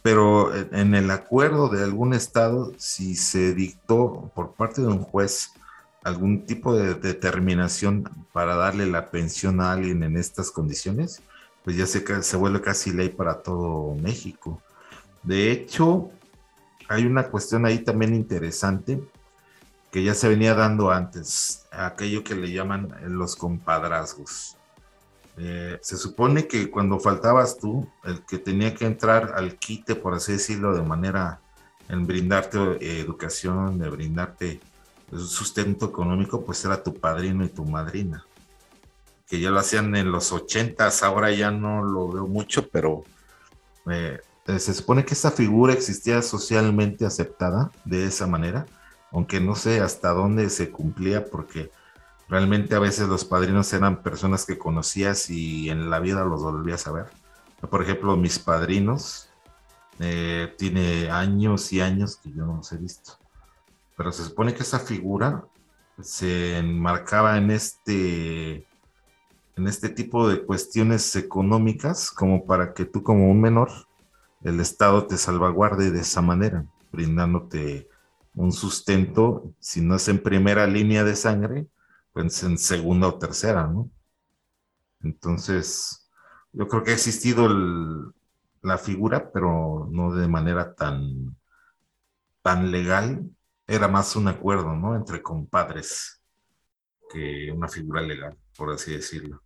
[0.02, 5.52] pero en el acuerdo de algún estado, si se dictó por parte de un juez
[6.04, 11.24] algún tipo de determinación para darle la pensión a alguien en estas condiciones,
[11.64, 14.62] pues ya se, se vuelve casi ley para todo México.
[15.24, 16.12] De hecho,
[16.88, 19.02] hay una cuestión ahí también interesante
[19.92, 24.55] que ya se venía dando antes, aquello que le llaman los compadrazgos.
[25.38, 30.14] Eh, se supone que cuando faltabas tú, el que tenía que entrar al quite, por
[30.14, 31.42] así decirlo, de manera
[31.90, 34.60] en brindarte eh, educación, de brindarte
[35.12, 38.26] sustento económico, pues era tu padrino y tu madrina.
[39.28, 43.04] Que ya lo hacían en los ochentas, ahora ya no lo veo mucho, pero
[43.90, 48.66] eh, se supone que esa figura existía socialmente aceptada de esa manera,
[49.12, 51.72] aunque no sé hasta dónde se cumplía, porque
[52.28, 56.88] Realmente a veces los padrinos eran personas que conocías y en la vida los volvías
[56.88, 57.06] a ver.
[57.70, 59.30] Por ejemplo, mis padrinos,
[60.00, 63.14] eh, tiene años y años que yo no los he visto.
[63.96, 65.46] Pero se supone que esa figura
[66.02, 68.66] se enmarcaba en este,
[69.56, 73.72] en este tipo de cuestiones económicas como para que tú como un menor,
[74.44, 77.90] el Estado te salvaguarde de esa manera, brindándote
[78.36, 81.68] un sustento, si no es en primera línea de sangre,
[82.16, 83.92] pues, en segunda o tercera, ¿no?
[85.02, 86.10] Entonces,
[86.54, 87.50] yo creo que ha existido
[88.62, 91.36] la figura, pero no de manera tan,
[92.42, 93.30] tan legal.
[93.68, 94.96] Era más un acuerdo, ¿no?
[94.96, 96.22] Entre compadres
[97.12, 99.42] que una figura legal, por así decirlo.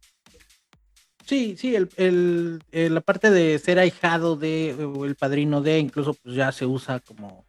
[1.25, 6.35] Sí, sí, el, la parte de ser ahijado de, o el padrino de, incluso pues
[6.35, 7.48] ya se usa como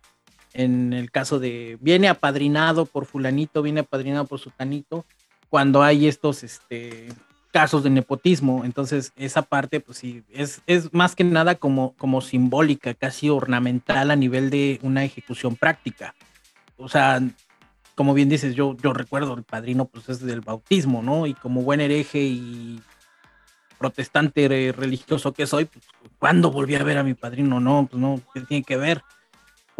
[0.52, 5.04] en el caso de viene apadrinado por fulanito, viene apadrinado por sutanito,
[5.48, 7.08] cuando hay estos este,
[7.50, 8.64] casos de nepotismo.
[8.64, 14.10] Entonces, esa parte, pues sí, es, es más que nada como, como simbólica, casi ornamental
[14.10, 16.14] a nivel de una ejecución práctica.
[16.76, 17.20] O sea,
[17.94, 21.26] como bien dices, yo, yo recuerdo el padrino, pues es del bautismo, ¿no?
[21.26, 22.80] Y como buen hereje y
[23.78, 25.84] protestante religioso que soy, pues,
[26.18, 27.60] ¿cuándo volví a ver a mi padrino?
[27.60, 29.02] No, pues no, ¿qué tiene que ver?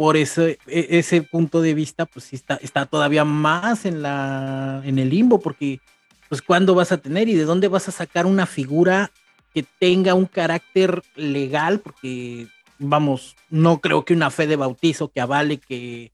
[0.01, 4.81] Por ese, e, ese punto de vista, pues sí está, está todavía más en, la,
[4.83, 5.79] en el limbo, porque
[6.27, 9.11] pues cuándo vas a tener y de dónde vas a sacar una figura
[9.53, 12.47] que tenga un carácter legal, porque
[12.79, 16.11] vamos, no creo que una fe de bautizo que avale que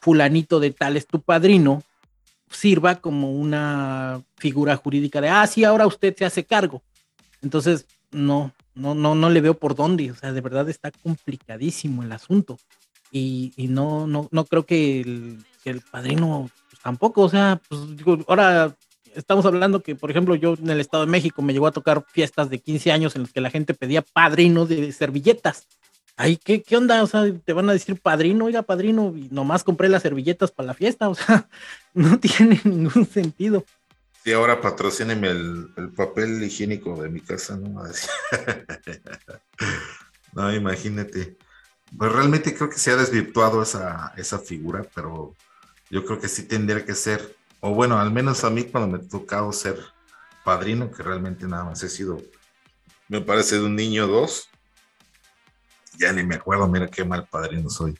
[0.00, 1.82] fulanito de tal es tu padrino
[2.50, 6.82] sirva como una figura jurídica de, ah, sí, ahora usted se hace cargo.
[7.42, 12.02] Entonces, no, no, no, no le veo por dónde, o sea, de verdad está complicadísimo
[12.02, 12.56] el asunto
[13.10, 18.74] y, no, no, no creo que el, padrino pues, tampoco, o sea, pues digo, ahora
[19.14, 22.04] estamos hablando que, por ejemplo, yo en el Estado de México me llegó a tocar
[22.08, 25.66] fiestas de 15 años en las que la gente pedía padrinos de servilletas.
[26.16, 27.02] Ay, ¿qué, ¿qué onda?
[27.02, 30.68] O sea, te van a decir padrino, oiga, padrino, y nomás compré las servilletas para
[30.68, 31.48] la fiesta, o sea,
[31.94, 33.64] no tiene ningún sentido.
[34.24, 37.82] Sí, ahora patrocíneme el, el papel higiénico de mi casa, ¿no?
[40.32, 41.36] no, imagínate.
[41.96, 45.34] Pues realmente creo que se ha desvirtuado esa, esa figura, pero
[45.90, 49.04] yo creo que sí tendría que ser, o bueno, al menos a mí cuando me
[49.04, 49.78] ha tocado ser
[50.44, 52.22] padrino, que realmente nada más he sido,
[53.08, 54.50] me parece de un niño dos,
[55.98, 57.98] ya ni me acuerdo, mira qué mal padrino soy.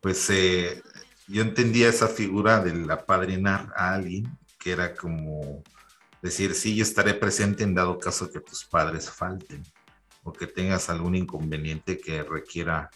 [0.00, 0.82] Pues eh,
[1.26, 4.26] yo entendía esa figura del apadrinar a alguien,
[4.58, 5.62] que era como
[6.22, 9.62] decir, sí, yo estaré presente en dado caso que tus padres falten
[10.22, 12.90] o que tengas algún inconveniente que requiera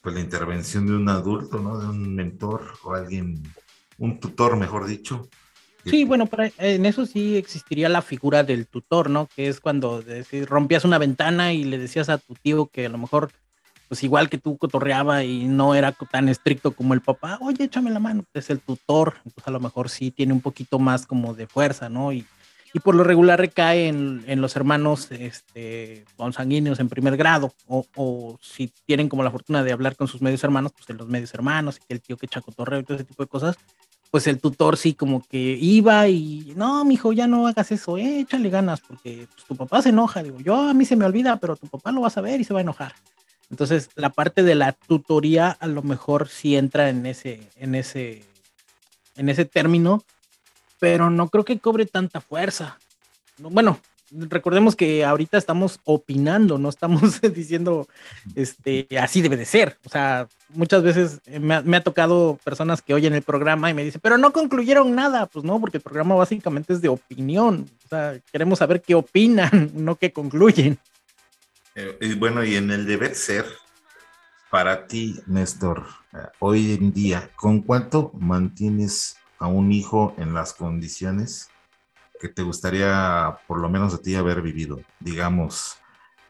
[0.00, 1.78] pues la intervención de un adulto, ¿no?
[1.78, 3.42] De un mentor o alguien,
[3.98, 5.28] un tutor, mejor dicho.
[5.84, 6.28] Sí, bueno,
[6.58, 9.28] en eso sí existiría la figura del tutor, ¿no?
[9.34, 10.04] Que es cuando
[10.46, 13.30] rompías una ventana y le decías a tu tío que a lo mejor,
[13.88, 17.90] pues igual que tú cotorreaba y no era tan estricto como el papá, oye, échame
[17.90, 21.32] la mano, es el tutor, pues a lo mejor sí tiene un poquito más como
[21.32, 22.12] de fuerza, ¿no?
[22.12, 22.26] Y
[22.72, 27.84] y por lo regular recae en, en los hermanos este, consanguíneos en primer grado, o,
[27.96, 31.08] o, si tienen como la fortuna de hablar con sus medios hermanos, pues en los
[31.08, 33.56] medios hermanos, y el tío que chacotorreo y todo ese tipo de cosas,
[34.10, 38.20] pues el tutor sí como que iba y, no, mijo, ya no hagas eso, eh,
[38.20, 40.22] échale ganas, porque pues, tu papá se enoja.
[40.22, 42.44] Digo, yo a mí se me olvida, pero tu papá lo va a saber y
[42.44, 42.94] se va a enojar.
[43.50, 48.24] Entonces, la parte de la tutoría a lo mejor sí entra en ese, en ese,
[49.16, 50.04] en ese término,
[50.80, 52.78] pero no creo que cobre tanta fuerza.
[53.38, 53.78] Bueno,
[54.10, 57.86] recordemos que ahorita estamos opinando, no estamos diciendo
[58.34, 59.78] este así debe de ser.
[59.84, 64.00] O sea, muchas veces me ha, tocado personas que oyen el programa y me dicen,
[64.02, 65.26] pero no concluyeron nada.
[65.26, 67.70] Pues no, porque el programa básicamente es de opinión.
[67.84, 70.78] O sea, queremos saber qué opinan, no qué concluyen.
[71.76, 73.46] Eh, bueno, y en el deber ser,
[74.50, 80.52] para ti, Néstor, eh, hoy en día, ¿con cuánto mantienes a un hijo en las
[80.52, 81.50] condiciones
[82.20, 84.80] que te gustaría, por lo menos a ti, haber vivido?
[85.00, 85.78] Digamos,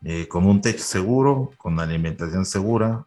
[0.03, 3.07] eh, con un techo seguro, con alimentación segura,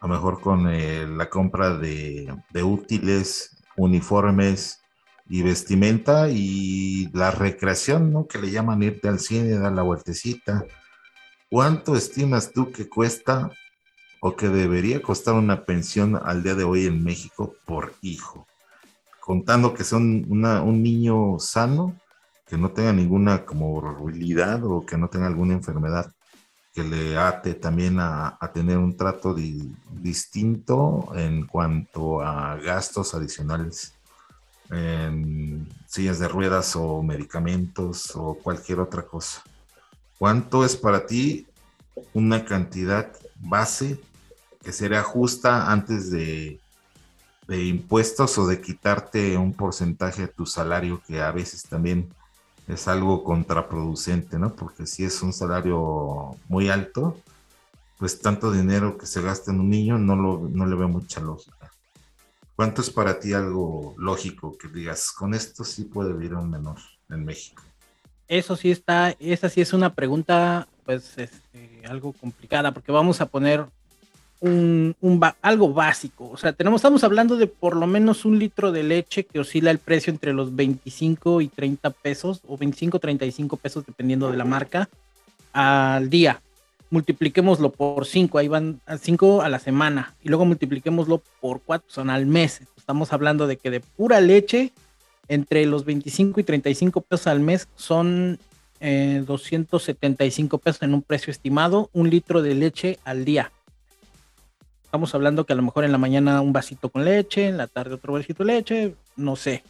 [0.00, 0.68] a lo mejor con
[1.16, 4.82] la compra de, de útiles, uniformes,
[5.30, 8.26] y vestimenta y la recreación, ¿no?
[8.26, 10.64] Que le llaman irte al cine, dar la vueltecita,
[11.50, 13.50] ¿Cuánto estimas tú que cuesta
[14.20, 18.46] o que debería costar una pensión al día de hoy en México por hijo?
[19.28, 21.94] Contando que son un niño sano,
[22.46, 26.10] que no tenga ninguna comorbilidad o que no tenga alguna enfermedad
[26.72, 33.92] que le ate también a, tener un trato distinto en cuanto a gastos adicionales
[34.70, 39.42] en sillas de ruedas o medicamentos o cualquier otra cosa.
[40.18, 41.46] ¿Cuánto es para ti
[42.14, 44.00] una cantidad base
[44.62, 46.62] que sería justa antes de,
[47.48, 52.08] impuestos o de quitarte un porcentaje de tu salario que a veces también
[52.66, 54.54] es algo contraproducente, ¿no?
[54.54, 57.16] Porque si es un salario muy alto,
[57.96, 61.20] pues tanto dinero que se gasta en un niño no, lo, no le ve mucha
[61.20, 61.70] lógica.
[62.54, 66.78] ¿Cuánto es para ti algo lógico que digas, con esto sí puede vivir un menor
[67.08, 67.62] en México?
[68.28, 73.26] eso sí está, esa sí es una pregunta, pues, este, algo complicada, porque vamos a
[73.26, 73.66] poner
[74.40, 74.94] un,
[75.42, 76.30] algo básico.
[76.30, 79.70] O sea, tenemos, estamos hablando de por lo menos un litro de leche que oscila
[79.70, 84.44] el precio entre los 25 y 30 pesos, o 25, 35 pesos, dependiendo de la
[84.44, 84.88] marca,
[85.52, 86.40] al día.
[86.90, 91.86] Multipliquémoslo por 5, ahí van a 5 a la semana, y luego multipliquémoslo por 4,
[91.90, 92.62] son al mes.
[92.76, 94.72] Estamos hablando de que de pura leche
[95.28, 98.38] entre los 25 y 35 pesos al mes son
[98.80, 103.52] 275 eh, pesos en un precio estimado, un litro de leche al día.
[104.88, 107.66] Estamos hablando que a lo mejor en la mañana un vasito con leche, en la
[107.66, 109.62] tarde otro vasito de leche, no sé.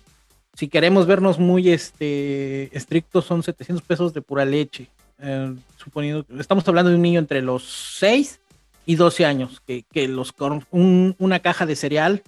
[0.55, 4.87] Si queremos vernos muy este, estrictos, son 700 pesos de pura leche.
[5.21, 7.65] Eh, suponiendo, estamos hablando de un niño entre los
[7.99, 8.39] 6
[8.87, 10.33] y 12 años, que, los,
[10.71, 12.23] una caja de cereal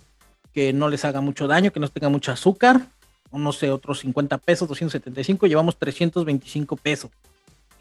[0.53, 2.89] que no les haga mucho daño, que no tenga mucho azúcar,
[3.31, 7.13] no sé, otros 50 pesos, 275, llevamos 325 pesos.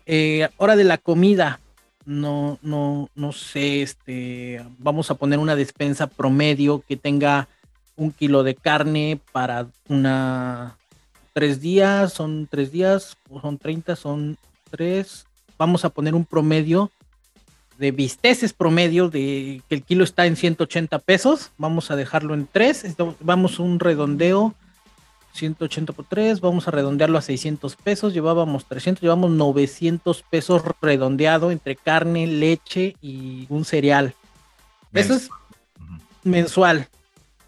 [0.06, 1.60] Eh, hora de la comida,
[2.10, 7.48] no, no, no sé, este, vamos a poner una despensa promedio que tenga
[7.96, 10.76] un kilo de carne para una
[11.34, 14.38] tres días, son tres días, o son 30, son
[14.72, 15.28] tres.
[15.60, 16.90] Vamos a poner un promedio
[17.78, 21.52] de bisteces promedio de que el kilo está en 180 pesos.
[21.60, 22.84] Vamos a dejarlo en tres.
[23.20, 24.56] Vamos un redondeo
[25.40, 31.52] 180 por 3, vamos a redondearlo a 600 pesos, llevábamos 300, llevamos 900 pesos redondeado
[31.52, 34.14] entre carne, leche y un cereal.
[34.94, 35.30] Eso es
[36.24, 36.88] mensual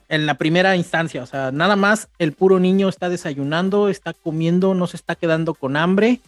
[0.09, 4.73] en la primera instancia, o sea, nada más el puro niño está desayunando, está comiendo,
[4.73, 6.19] no se está quedando con hambre.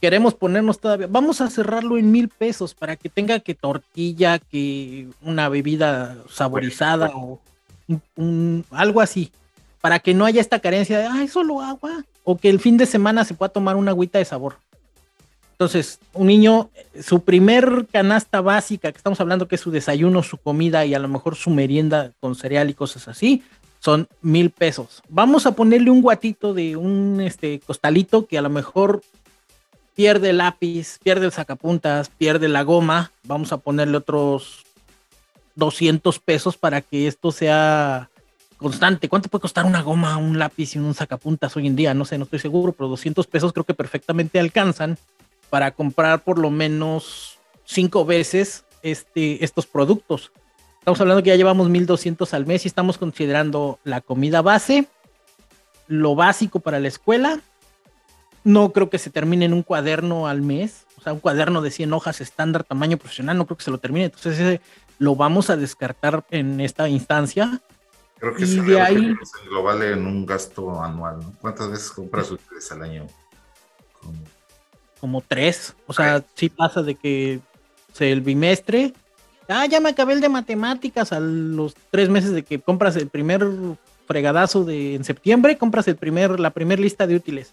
[0.00, 5.08] Queremos ponernos todavía, vamos a cerrarlo en mil pesos para que tenga que tortilla, que
[5.20, 7.40] una bebida saborizada o
[8.70, 9.30] algo así
[9.82, 12.86] para que no haya esta carencia de, ay, solo agua, o que el fin de
[12.86, 14.56] semana se pueda tomar una agüita de sabor.
[15.50, 16.70] Entonces, un niño,
[17.02, 20.98] su primer canasta básica, que estamos hablando que es su desayuno, su comida y a
[21.00, 23.42] lo mejor su merienda con cereal y cosas así,
[23.80, 25.02] son mil pesos.
[25.08, 29.02] Vamos a ponerle un guatito de un este, costalito que a lo mejor
[29.96, 33.10] pierde el lápiz, pierde el sacapuntas, pierde la goma.
[33.24, 34.64] Vamos a ponerle otros
[35.56, 38.08] 200 pesos para que esto sea
[38.62, 39.08] constante.
[39.08, 41.94] ¿Cuánto puede costar una goma, un lápiz y un sacapuntas hoy en día?
[41.94, 44.98] No sé, no estoy seguro, pero 200 pesos creo que perfectamente alcanzan
[45.50, 50.32] para comprar por lo menos cinco veces este, estos productos.
[50.78, 54.86] Estamos hablando que ya llevamos 1200 al mes y estamos considerando la comida base,
[55.86, 57.40] lo básico para la escuela.
[58.44, 61.70] No creo que se termine en un cuaderno al mes, o sea, un cuaderno de
[61.70, 64.06] 100 hojas estándar, tamaño profesional, no creo que se lo termine.
[64.06, 64.60] Entonces, ese
[64.98, 67.60] lo vamos a descartar en esta instancia
[68.22, 69.16] Creo que y de ahí
[69.48, 71.34] global en un gasto anual, ¿no?
[71.40, 73.08] ¿Cuántas veces compras útiles al año?
[75.00, 75.74] Como, tres.
[75.88, 77.40] O sea, sí pasa de que
[77.98, 78.92] el bimestre.
[79.48, 83.08] Ah, ya me acabé el de matemáticas a los tres meses de que compras el
[83.08, 83.44] primer
[84.06, 87.52] fregadazo de en septiembre, compras el primer, la primera lista de útiles.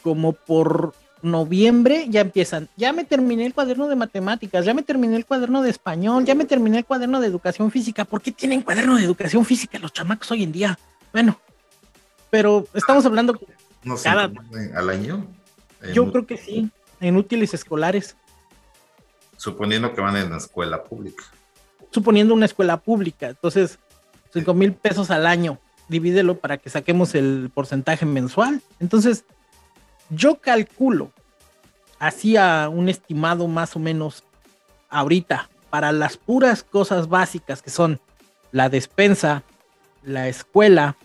[0.00, 5.16] Como por noviembre ya empiezan, ya me terminé el cuaderno de matemáticas, ya me terminé
[5.16, 8.04] el cuaderno de español, ya me terminé el cuaderno de educación física.
[8.04, 10.78] ¿Por qué tienen cuaderno de educación física los chamacos hoy en día?
[11.12, 11.40] Bueno,
[12.30, 13.38] pero estamos hablando
[13.82, 15.26] no sé, al año.
[15.94, 18.16] Yo creo que sí, en útiles escolares.
[19.36, 21.24] Suponiendo que van en la escuela pública.
[21.90, 23.78] Suponiendo una escuela pública, entonces
[24.32, 25.58] 5 mil pesos al año,
[25.88, 28.60] divídelo para que saquemos el porcentaje mensual.
[28.80, 29.24] Entonces,
[30.10, 31.10] yo calculo,
[31.98, 34.24] hacía un estimado más o menos
[34.88, 38.00] ahorita, para las puras cosas básicas que son
[38.52, 39.42] la despensa,
[40.04, 40.96] la escuela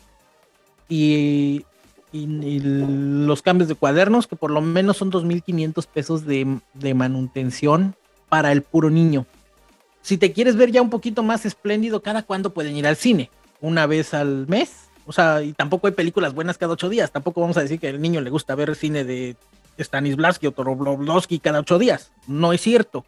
[0.87, 1.65] y,
[2.13, 7.95] los cambios de cuadernos, que por lo menos son 2.500 pesos de, de manutención
[8.27, 9.25] para el puro niño.
[10.01, 13.29] Si te quieres ver ya un poquito más espléndido, ¿cada cuándo pueden ir al cine?
[13.61, 14.90] ¿Una vez al mes?
[15.05, 17.11] O sea, y tampoco hay películas buenas cada ocho días.
[17.11, 19.35] Tampoco vamos a decir que al niño le gusta ver cine de
[19.79, 22.11] Stanislavski o Toroblovsky cada ocho días.
[22.27, 23.05] No es cierto.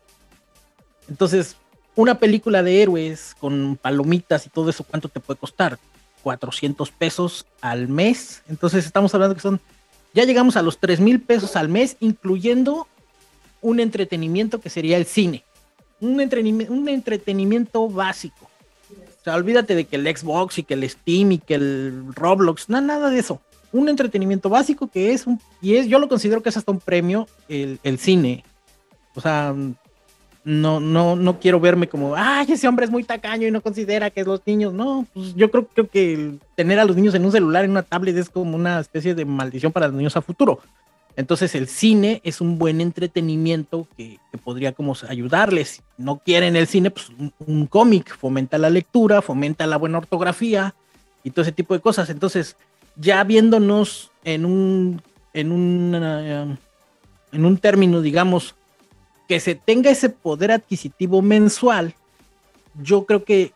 [1.07, 1.57] Entonces,
[1.95, 5.77] una película de héroes con palomitas y todo eso, ¿cuánto te puede costar?
[6.23, 8.41] 400 pesos al mes.
[8.47, 9.61] Entonces, estamos hablando que son.
[10.13, 12.87] Ya llegamos a los 3 mil pesos al mes, incluyendo
[13.61, 15.43] un entretenimiento que sería el cine.
[15.99, 16.19] Un
[16.89, 18.49] entretenimiento básico.
[19.23, 22.67] O sea, olvídate de que el Xbox y que el Steam y que el Roblox,
[22.67, 23.39] no, nada de eso.
[23.71, 26.81] Un entretenimiento básico que es un, y es, yo lo considero que es hasta un
[26.81, 28.43] premio el, cine.
[29.15, 29.55] O sea,
[30.43, 34.09] no, no, no quiero verme como, ay, ese hombre es muy tacaño y no considera
[34.09, 34.73] que es los niños.
[34.73, 37.83] No, pues yo creo, creo que tener a los niños en un celular, en una
[37.83, 40.59] tablet, es como una especie de maldición para los niños a futuro.
[41.15, 45.69] Entonces el cine es un buen entretenimiento que, podría como ayudarles.
[45.69, 47.11] Si no quieren el cine, pues
[47.45, 50.73] un, cómic fomenta la lectura, fomenta la buena ortografía
[51.23, 52.09] y todo ese tipo de cosas.
[52.09, 52.57] Entonces,
[52.95, 55.01] ya viéndonos en un,
[55.33, 56.57] en un,
[57.31, 58.55] en un término, digamos,
[59.27, 61.93] que se tenga ese poder adquisitivo mensual,
[62.81, 63.53] yo creo que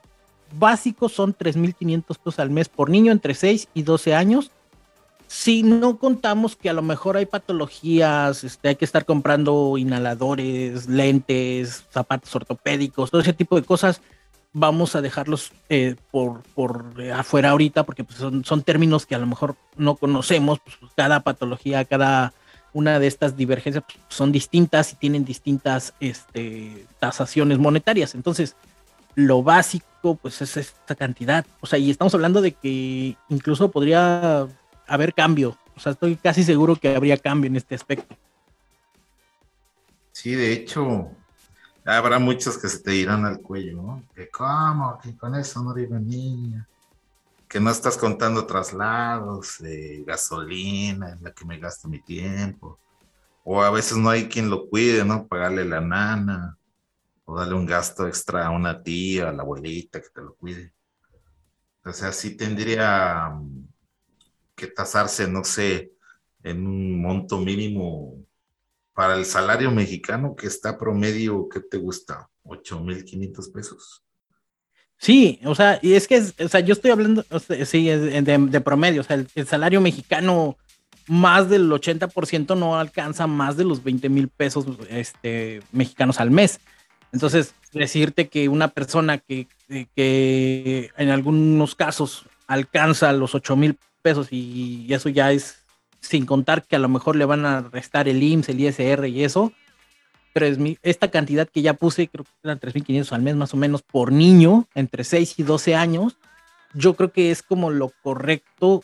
[0.57, 4.51] básicos son 3.500 pesos al mes por niño entre 6 y 12 años
[5.27, 10.87] si no contamos que a lo mejor hay patologías, este, hay que estar comprando inhaladores,
[10.87, 14.01] lentes, zapatos ortopédicos, todo ese tipo de cosas,
[14.53, 19.27] vamos a dejarlos eh, por, por afuera ahorita porque pues, son, términos que a lo
[19.27, 22.33] mejor no conocemos, pues, pues, cada patología, cada
[22.73, 28.15] una de estas divergencias son distintas y tienen distintas este, tasaciones monetarias.
[28.15, 28.55] Entonces,
[29.15, 31.45] lo básico pues es esta cantidad.
[31.59, 34.47] O sea, y estamos hablando de que incluso podría
[34.87, 35.57] haber cambio.
[35.75, 38.15] O sea, estoy casi seguro que habría cambio en este aspecto.
[40.11, 41.11] Sí, de hecho,
[41.85, 44.03] habrá muchos que se te irán al cuello, ¿no?
[44.15, 46.67] Que cómo, que con eso no vive niña.
[47.47, 49.59] Que no estás contando traslados
[50.05, 52.79] gasolina en la que me gasto mi tiempo.
[53.43, 55.27] O a veces no hay quien lo cuide, ¿no?
[55.27, 56.57] Pagarle la nana.
[57.25, 60.73] O darle un gasto extra a una tía, a la abuelita que te lo cuide.
[61.85, 63.31] O sea, sí tendría
[64.57, 65.93] que tasarse, no sé,
[66.43, 68.25] en un monto mínimo
[68.93, 72.27] para el salario mexicano que está promedio, ¿qué te gusta?
[72.43, 74.03] 8.500 pesos.
[74.97, 77.23] Sí, o sea, y es que, o sea, yo estoy hablando,
[77.65, 80.57] sí, de, promedio, o sea, el, salario mexicano
[81.07, 86.59] más del 80% no alcanza más de los 20 mil pesos este, mexicanos al mes.
[87.13, 89.47] Entonces, decirte que una persona que,
[89.95, 93.77] que en algunos casos alcanza los 8 mil
[94.07, 95.65] pesos y, eso ya es
[95.99, 99.25] sin contar que a lo mejor le van a restar el IMSS, el ISR y
[99.25, 99.51] eso.
[100.31, 100.47] Pero
[100.81, 104.13] esta cantidad que ya puse, creo que eran 3.500 al mes más o menos por
[104.13, 106.15] niño, entre 6 y 12 años,
[106.73, 108.81] yo creo que es como lo correcto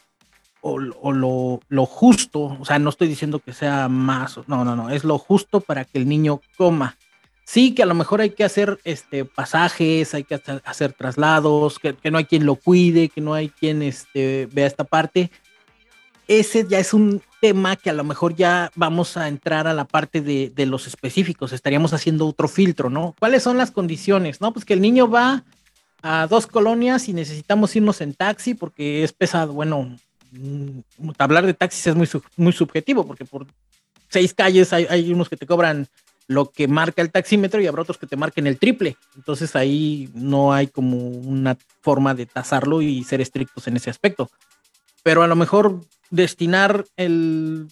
[0.59, 2.57] o, lo, lo, justo.
[2.59, 5.85] O sea, no estoy diciendo que sea más, no, no, no, es lo justo para
[5.85, 6.97] que el niño coma.
[7.45, 11.95] Sí, que a lo mejor hay que hacer este, pasajes, hay que hacer traslados, que,
[12.09, 15.29] no hay quien lo cuide, que no hay quien este, vea esta parte.
[16.27, 19.83] Ese ya es un tema que a lo mejor ya vamos a entrar a la
[19.83, 23.13] parte de, de los específicos, estaríamos haciendo otro filtro, ¿no?
[23.19, 24.39] ¿Cuáles son las condiciones?
[24.39, 25.43] No, pues que el niño va
[26.01, 29.53] a dos colonias y necesitamos irnos en taxi porque es pesado.
[29.53, 29.97] Bueno,
[30.31, 32.07] mm, hablar de taxis es muy,
[32.37, 33.47] muy subjetivo porque por
[34.09, 35.87] seis calles hay, hay unos que te cobran
[36.27, 38.97] lo que marca el taxímetro y habrá otros que te marquen el triple.
[39.15, 44.29] Entonces ahí no hay como una forma de tasarlo y ser estrictos en ese aspecto.
[45.03, 47.67] Pero a lo mejor destinar el,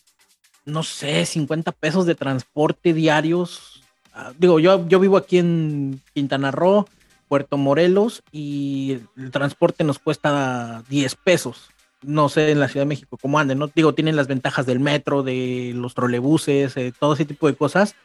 [0.65, 3.82] no sé, 50 pesos de transporte diarios.
[4.14, 6.86] Ah, digo, yo, yo vivo aquí en Quintana Roo,
[7.30, 11.69] Puerto Morelos, y el transporte nos cuesta 10 pesos.
[12.02, 13.68] No sé en la Ciudad de México cómo anden, ¿no?
[13.68, 17.95] Digo, tienen las ventajas del metro, de los trolebuses, eh, todo ese tipo de cosas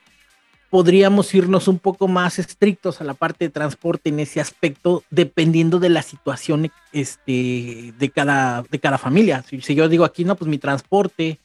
[0.71, 5.79] podríamos irnos un poco más estrictos a la parte de transporte en ese aspecto, dependiendo
[5.79, 9.45] de la situación este, de, cada, de cada familia.
[9.49, 11.39] Si, si, yo digo aquí, no, pues mi transporte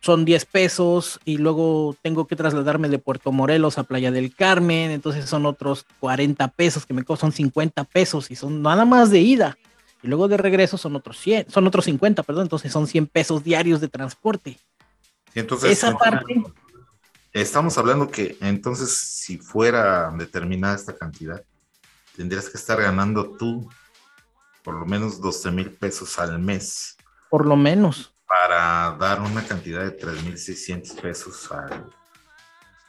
[0.00, 4.90] son 10 pesos y luego tengo que trasladarme de Puerto Morelos a Playa del Carmen,
[4.90, 9.20] entonces son otros 40 pesos que me costan 50 pesos y son nada más de
[9.20, 9.58] ida.
[10.02, 13.42] Y luego de regreso son otros 100, son otros 50, perdón, entonces son 100 pesos
[13.42, 14.56] diarios de transporte.
[15.34, 16.42] Esa parte
[17.40, 21.40] Estamos hablando que entonces si fuera determinada esta cantidad,
[22.16, 23.68] tendrías que estar ganando tú
[24.64, 26.96] por lo menos 12 mil pesos al mes.
[27.30, 28.12] Por lo menos.
[28.26, 31.86] Para dar una cantidad de 3.600 pesos al,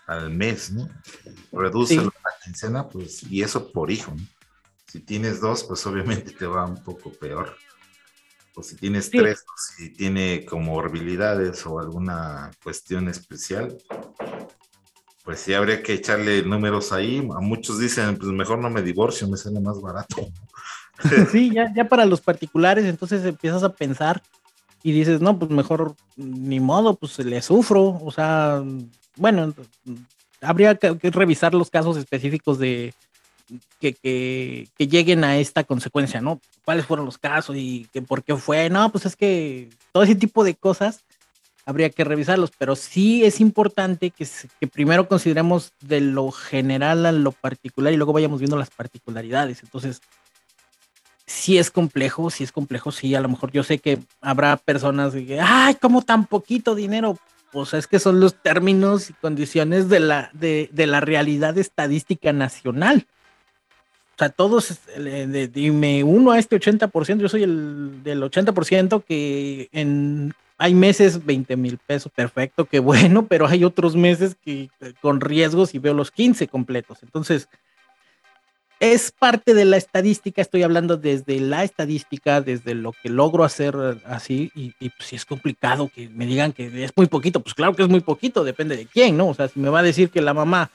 [0.08, 0.90] al mes, ¿no?
[1.52, 2.12] Reduce la
[2.44, 4.24] quincena, pues, y eso por hijo, ¿no?
[4.88, 7.56] Si tienes dos, pues obviamente te va un poco peor.
[8.56, 13.78] O si tienes tres, o si tiene comorbilidades o alguna cuestión especial,
[15.30, 17.20] pues sí habría que echarle números ahí.
[17.20, 20.28] A muchos dicen, pues mejor no me divorcio, me sale más barato.
[21.32, 24.24] Sí, ya, ya para los particulares, entonces empiezas a pensar
[24.82, 28.00] y dices, no, pues mejor ni modo, pues le sufro.
[28.04, 28.64] O sea,
[29.18, 29.54] bueno,
[30.42, 32.96] habría que, revisar los casos específicos de
[33.80, 36.42] que, que, que, lleguen a esta consecuencia, ¿no?
[36.66, 38.68] ¿Cuáles fueron los casos y que por qué fue?
[38.72, 41.04] No, pues es que todo ese tipo de cosas
[41.70, 44.28] habría que revisarlos, pero sí es importante que,
[44.60, 49.62] que, primero consideremos de lo general a lo particular y luego vayamos viendo las particularidades.
[49.62, 50.02] Entonces,
[51.28, 55.14] sí es complejo, sí es complejo, sí, a lo mejor yo sé que habrá personas
[55.14, 57.20] que, ay, ¿cómo tan poquito dinero?
[57.52, 62.34] Pues es que son los términos y condiciones de la, de, de la realidad estadística
[62.34, 63.06] nacional.
[64.16, 69.70] O sea, todos, eh, dime uno a este 80%, yo soy el del 80% que
[69.72, 74.94] en hay meses 20 mil pesos, perfecto, qué bueno, pero hay otros meses que eh,
[75.02, 77.02] con riesgos y veo los 15 completos.
[77.02, 77.48] Entonces,
[78.82, 83.76] es parte de la estadística, estoy hablando desde la estadística, desde lo que logro hacer
[84.06, 87.74] así, y, pues si es complicado que me digan que es muy poquito, pues claro
[87.74, 89.30] que es muy poquito, depende de quién, ¿no?
[89.30, 90.72] O sea, si me va a decir que la mamá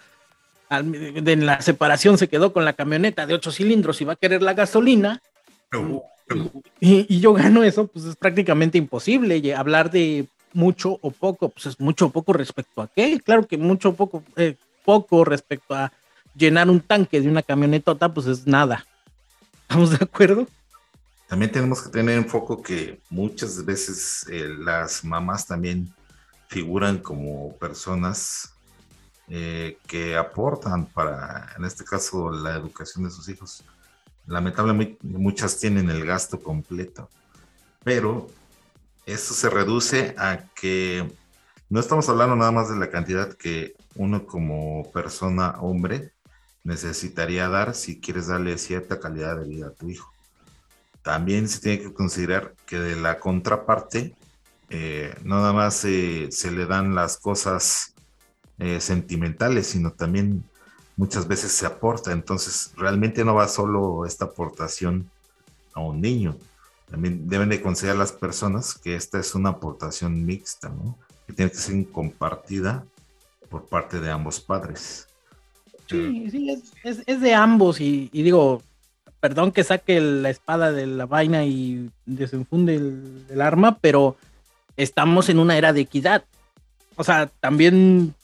[0.71, 4.43] en la separación se quedó con la camioneta de ocho cilindros y va a querer
[4.43, 5.23] la gasolina,
[6.81, 9.55] y, yo gano eso, pues es prácticamente imposible.
[9.55, 13.21] hablar de mucho o poco, pues es mucho o poco respecto a qué.
[13.21, 15.93] Claro que mucho o poco, eh, poco respecto a
[16.35, 18.87] llenar un tanque de una camionetota, pues es nada.
[19.63, 20.47] ¿Estamos de acuerdo?
[21.27, 25.93] También tenemos que tener en foco que muchas veces eh, las mamás también
[26.49, 28.55] figuran como personas
[29.29, 33.65] eh, que aportan para, en este caso, la educación de sus hijos
[34.27, 37.09] lamentablemente muchas tienen el gasto completo,
[37.83, 38.29] pero
[39.07, 41.07] eso se reduce a que
[41.69, 46.13] no estamos hablando nada más de la cantidad que uno como persona hombre
[46.63, 50.11] necesitaría dar si quieres darle cierta calidad de vida a tu hijo.
[51.03, 54.15] También se tiene que considerar que de la contraparte,
[54.71, 57.95] eh, no nada más se le dan las cosas
[58.59, 60.45] eh, sentimentales, sino también
[60.97, 62.13] muchas veces se aporta.
[62.13, 65.11] Entonces, realmente no va solo esta aportación
[65.75, 66.37] a un niño.
[66.91, 70.99] También deben de considerar las personas que esta es una aportación mixta, ¿no?
[71.27, 72.85] Que tiene que ser compartida
[73.49, 75.09] por parte de ambos padres.
[75.89, 78.63] Sí, sí, es, de ambos y, digo,
[79.21, 82.77] perdón que saque la espada de la vaina y desenfunde
[83.29, 84.17] el arma, pero
[84.77, 86.25] estamos en una era de equidad.
[86.97, 88.15] O sea, también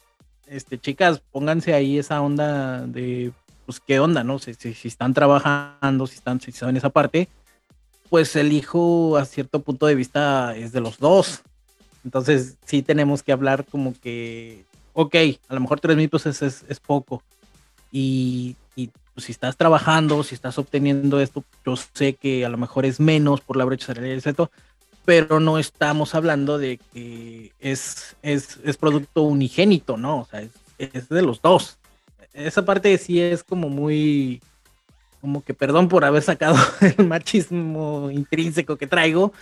[0.50, 3.32] este, chicas, pónganse ahí esa onda de,
[3.66, 4.38] pues, qué onda, ¿no?
[4.38, 7.28] Si, si, están trabajando, si están, si en esa parte,
[8.08, 11.42] pues el hijo a cierto punto de vista es de los dos.
[12.04, 15.14] Entonces sí tenemos que hablar como que, ok,
[15.48, 17.22] a lo mejor tres mil pesos es, es, poco.
[17.92, 22.58] Y, y pues, si estás trabajando, si estás obteniendo esto, yo sé que a lo
[22.58, 24.50] mejor es menos por la brecha salarial, etc
[25.04, 30.20] pero no estamos hablando de que es, es, es producto unigénito, ¿no?
[30.20, 30.42] O sea,
[30.78, 31.78] es, de los dos.
[32.32, 34.40] Esa parte sí es como muy,
[35.20, 36.56] como que perdón por haber sacado
[36.98, 39.32] el machismo intrínseco que traigo,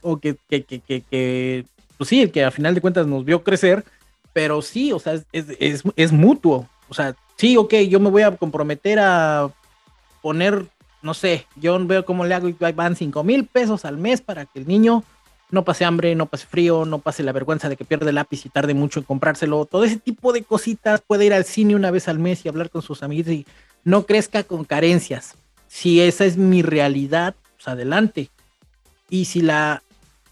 [0.00, 1.64] o que, que, que, que,
[1.96, 3.84] pues sí, el que a final de cuentas nos vio crecer,
[4.32, 6.68] pero sí, o sea, es, es, es, mutuo.
[6.88, 9.50] O sea, sí, ok, yo me voy a comprometer a
[10.22, 10.66] poner,
[11.02, 14.46] no sé, yo veo cómo le hago y van 5 mil pesos al mes para
[14.46, 15.04] que el niño
[15.50, 18.44] no pase hambre, no pase frío, no pase la vergüenza de que pierde el lápiz
[18.44, 19.64] y tarde mucho en comprárselo.
[19.64, 22.70] Todo ese tipo de cositas puede ir al cine una vez al mes y hablar
[22.70, 23.46] con sus amigos y
[23.84, 25.34] no crezca con carencias.
[25.68, 28.30] Si esa es mi realidad, pues adelante.
[29.08, 29.82] Y si la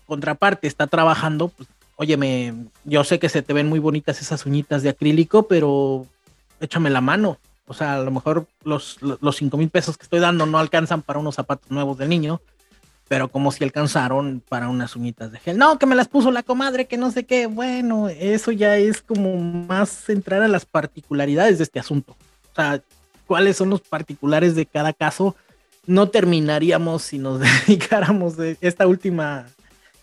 [0.07, 4.83] contraparte está trabajando, pues óyeme, yo sé que se te ven muy bonitas esas uñitas
[4.83, 6.07] de acrílico, pero
[6.61, 7.39] échame la mano.
[7.67, 11.03] O sea, a lo mejor los, los 5 mil pesos que estoy dando no alcanzan
[11.03, 12.41] para unos zapatos nuevos del niño,
[13.09, 15.59] pero como si alcanzaron para unas uñitas de gel.
[15.59, 17.47] No, que me las puso la comadre, que no sé qué.
[17.47, 22.17] Bueno, eso ya es como más entrar a las particularidades de este asunto.
[22.53, 22.83] O sea,
[23.27, 25.37] cuáles son los particulares de cada caso.
[25.87, 29.47] No terminaríamos si nos dedicáramos de esta última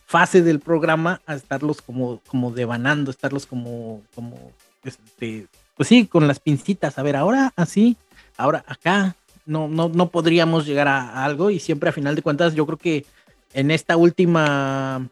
[0.06, 4.52] fase del programa a estarlos como, como devanando, estarlos como, como,
[4.84, 7.98] este, pues sí, con las pincitas, a ver, ahora así,
[8.38, 12.54] ahora acá, no, no, no podríamos llegar a, algo y siempre a final de cuentas
[12.56, 13.06] yo creo que
[13.54, 15.10] en esta última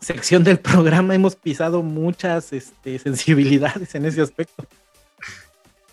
[0.00, 4.66] sección del programa hemos pisado muchas este, sensibilidades en ese aspecto.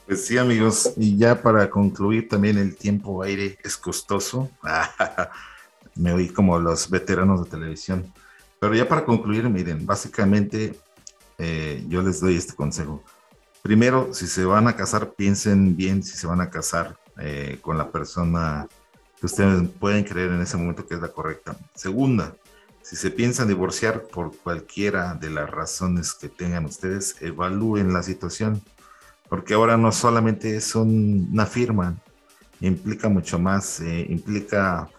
[0.05, 4.49] Pues sí, amigos, y ya para concluir también el tiempo aire es costoso.
[5.95, 8.11] Me oí como los veteranos de televisión.
[8.59, 10.75] Pero ya para concluir, miren, básicamente
[11.37, 13.03] eh, yo les doy este consejo.
[13.61, 17.77] Primero, si se van a casar, piensen bien si se van a casar eh, con
[17.77, 18.67] la persona
[19.19, 21.55] que ustedes pueden creer en ese momento que es la correcta.
[21.75, 22.33] Segunda,
[22.81, 28.63] si se piensan divorciar por cualquiera de las razones que tengan ustedes, evalúen la situación,
[29.29, 31.95] porque ahora no solamente es una firma,
[32.61, 34.89] implica mucho más, eh, implica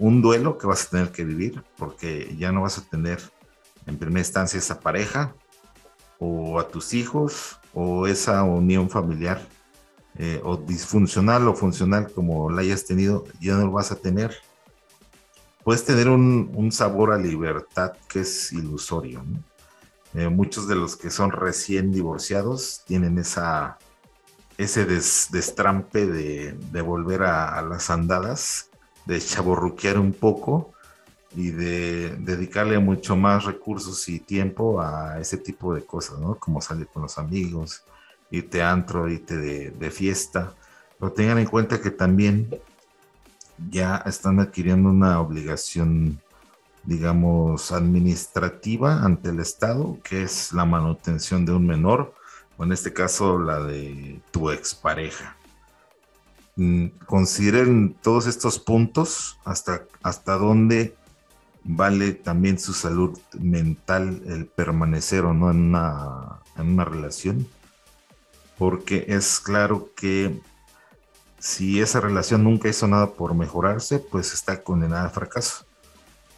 [0.00, 3.20] un duelo que vas a tener que vivir porque ya no vas a tener
[3.86, 5.36] en primera instancia esa pareja
[6.18, 9.40] o a tus hijos o esa unión familiar
[10.18, 14.34] eh, o disfuncional o funcional como la hayas tenido, ya no lo vas a tener.
[15.62, 19.24] Puedes tener un, sabor a libertad que es ilusorio.
[20.14, 23.76] Eh, muchos de los que son recién divorciados tienen esa,
[24.56, 28.70] ese destrampe de, volver a, a las andadas
[29.04, 30.72] de chaborruquear un poco
[31.36, 36.36] y de dedicarle mucho más recursos y tiempo a ese tipo de cosas, ¿no?
[36.36, 37.84] Como salir con los amigos,
[38.30, 40.54] irte a antro, irte de, fiesta.
[40.98, 42.58] Pero tengan en cuenta que también
[43.70, 46.22] ya están adquiriendo una obligación,
[46.84, 52.14] digamos, administrativa ante el Estado, que es la manutención de un menor,
[52.56, 55.36] o en este caso la de tu expareja.
[56.56, 60.96] Mm, consideren todos estos puntos hasta, hasta dónde
[61.66, 67.46] vale también su salud mental el permanecer o no en una, en una relación.
[68.56, 70.40] Porque es claro que
[71.38, 75.66] si esa relación nunca hizo nada por mejorarse, pues está condenada al fracaso.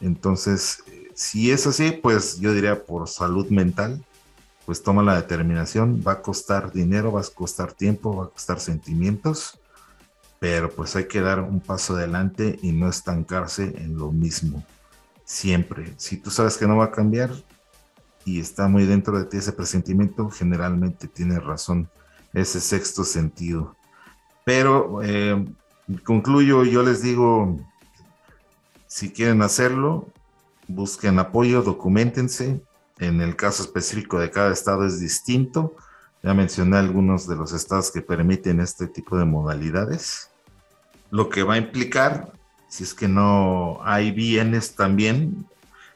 [0.00, 0.82] Entonces,
[1.14, 4.04] si es así, pues yo diría por salud mental,
[4.64, 8.60] pues toma la determinación, va a costar dinero, va a costar tiempo, va a costar
[8.60, 9.58] sentimientos,
[10.40, 14.64] pero pues hay que dar un paso adelante y no estancarse en lo mismo
[15.28, 15.92] siempre.
[15.98, 17.30] Si tú sabes que no va a cambiar
[18.24, 21.88] y está muy dentro de ti ese presentimiento, generalmente tienes razón,
[22.32, 23.76] ese sexto sentido.
[24.44, 25.46] Pero eh,
[26.04, 27.60] concluyo, yo les digo,
[28.86, 30.08] si quieren hacerlo,
[30.66, 32.62] busquen apoyo, documentense.
[32.98, 35.76] En el caso específico de cada estado es distinto
[36.22, 40.30] ya mencioné algunos de los estados que permiten este tipo de modalidades,
[41.10, 42.32] lo que va a implicar,
[42.68, 45.46] si es que no hay bienes también,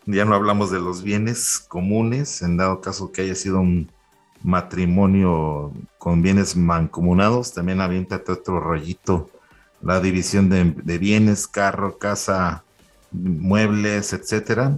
[0.07, 3.91] ya no hablamos de los bienes comunes, en dado caso que haya sido un
[4.43, 9.31] matrimonio con bienes mancomunados, también aviéntate otro rollito,
[9.81, 12.65] la división de, de bienes, carro, casa,
[13.13, 14.77] muebles, etcétera.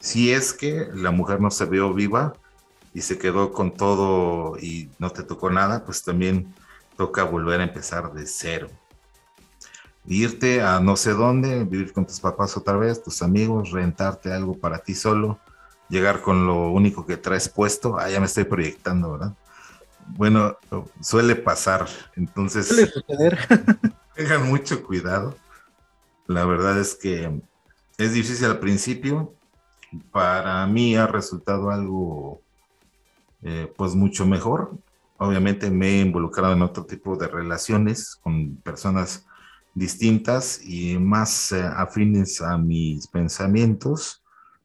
[0.00, 2.34] Si es que la mujer no se vio viva,
[2.94, 6.54] y se quedó con todo y no te tocó nada, pues también
[6.96, 8.68] toca volver a empezar de cero.
[10.06, 14.58] Irte a no sé dónde, vivir con tus papás otra vez, tus amigos, rentarte algo
[14.58, 15.38] para ti solo,
[15.88, 17.98] llegar con lo único que traes puesto.
[17.98, 19.34] Ah, ya me estoy proyectando, ¿verdad?
[20.08, 20.56] Bueno,
[21.00, 23.38] suele pasar, entonces suele suceder.
[24.14, 25.36] tengan mucho cuidado.
[26.26, 27.40] La verdad es que
[27.98, 29.34] es difícil al principio.
[30.10, 32.40] Para mí ha resultado algo
[33.42, 34.72] eh, pues mucho mejor.
[35.18, 39.26] Obviamente me he involucrado en otro tipo de relaciones con personas
[39.74, 44.22] distintas y más eh, afines a mis pensamientos,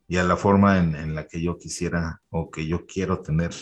[0.07, 3.53] y a la forma en, la que yo quisiera o que yo quiero tener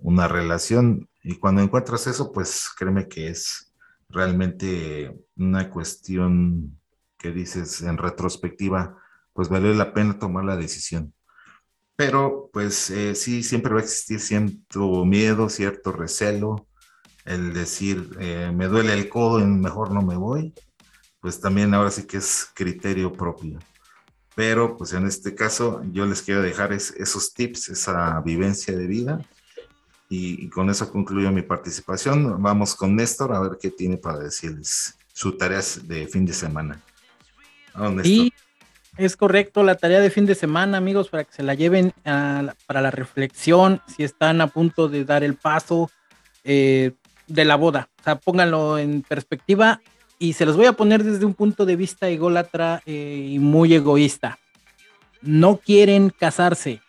[0.00, 1.08] una relación.
[1.22, 3.72] Y cuando encuentras eso, pues créeme que es
[4.10, 6.78] realmente una cuestión
[7.16, 8.98] que dices en retrospectiva,
[9.32, 11.14] pues vale la pena tomar la decisión.
[11.96, 16.66] Pero pues eh, sí, siempre va a existir cierto miedo, cierto recelo,
[17.24, 20.52] el decir, eh, me duele el codo y mejor no me voy,
[21.20, 23.58] pues también ahora sí que es criterio propio.
[24.34, 29.20] Pero pues en este caso yo les quiero dejar esos tips, esa vivencia de vida.
[30.08, 32.42] Y, con eso concluyo mi participación.
[32.42, 36.82] Vamos con Néstor a ver qué tiene para decirles su tarea de fin de semana.
[38.04, 38.30] y
[38.98, 42.82] es correcto, la tarea de fin de semana, amigos, para que se la lleven para
[42.82, 45.90] la reflexión, si están a punto de dar el paso
[46.44, 46.92] eh,
[47.32, 47.88] de la boda.
[48.00, 49.80] O sea, pónganlo en perspectiva
[50.18, 53.74] y se los voy a poner desde un punto de vista ególatra eh, y muy
[53.74, 54.38] egoísta.
[55.20, 56.80] No quieren casarse.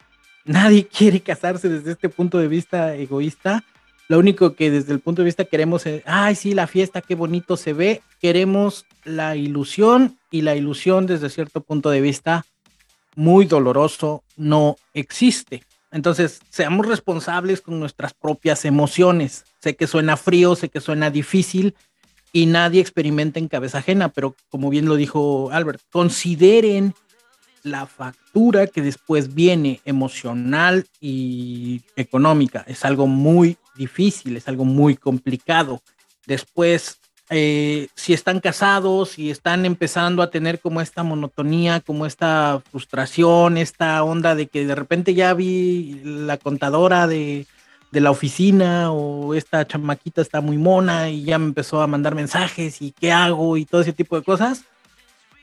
[0.45, 3.63] Nadie quiere casarse desde este punto de vista egoísta.
[4.09, 7.15] Lo único que desde el punto de vista queremos es, ay, sí, la fiesta, qué
[7.15, 8.01] bonito se ve.
[8.19, 12.45] Queremos la ilusión y la ilusión desde cierto punto de vista
[13.15, 15.63] muy doloroso no existe.
[15.91, 19.45] Entonces, seamos responsables con nuestras propias emociones.
[19.63, 21.73] Sé que suena frío, sé que suena difícil,
[22.33, 26.93] y nadie experimenta en cabeza ajena, pero como bien lo dijo Albert, consideren
[27.61, 32.65] la factura que después viene emocional y económica.
[32.67, 35.81] Es algo muy difícil, es algo muy complicado.
[36.25, 36.99] Después,
[37.29, 43.55] eh, si están casados, si están empezando a tener como esta monotonía, como esta frustración,
[43.57, 47.47] esta onda de que de repente ya vi la contadora de
[47.93, 52.15] de la oficina o esta chamaquita está muy mona y ya me empezó a mandar
[52.15, 54.65] mensajes y qué hago y todo ese tipo de cosas,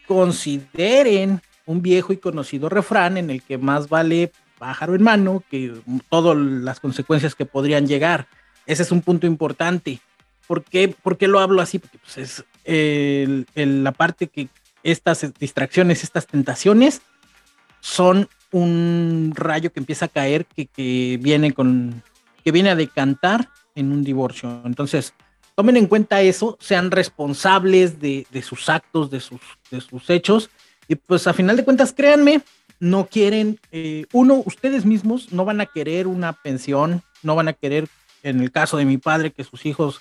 [0.08, 5.72] consideren un viejo y conocido refrán en el que más vale pájaro en mano que
[6.08, 8.26] todas las consecuencias que podrían llegar.
[8.66, 10.00] Ese es un punto importante.
[10.48, 10.96] ¿Por qué,
[11.28, 11.78] lo hablo así?
[11.78, 14.48] Porque pues, es la parte que
[14.82, 17.00] estas distracciones, estas tentaciones
[17.78, 22.02] son un rayo que empieza a caer que, que viene con
[22.50, 24.60] que viene a decantar en un divorcio.
[24.64, 25.14] Entonces,
[25.54, 29.40] tomen en cuenta eso, sean responsables de, sus actos, de sus,
[29.70, 30.50] de sus hechos,
[30.88, 32.42] y pues a final de cuentas, créanme,
[32.80, 37.52] no quieren, eh, uno, ustedes mismos no van a querer una pensión, no van a
[37.52, 37.86] querer,
[38.24, 40.00] en el caso de mi padre, que sus hijos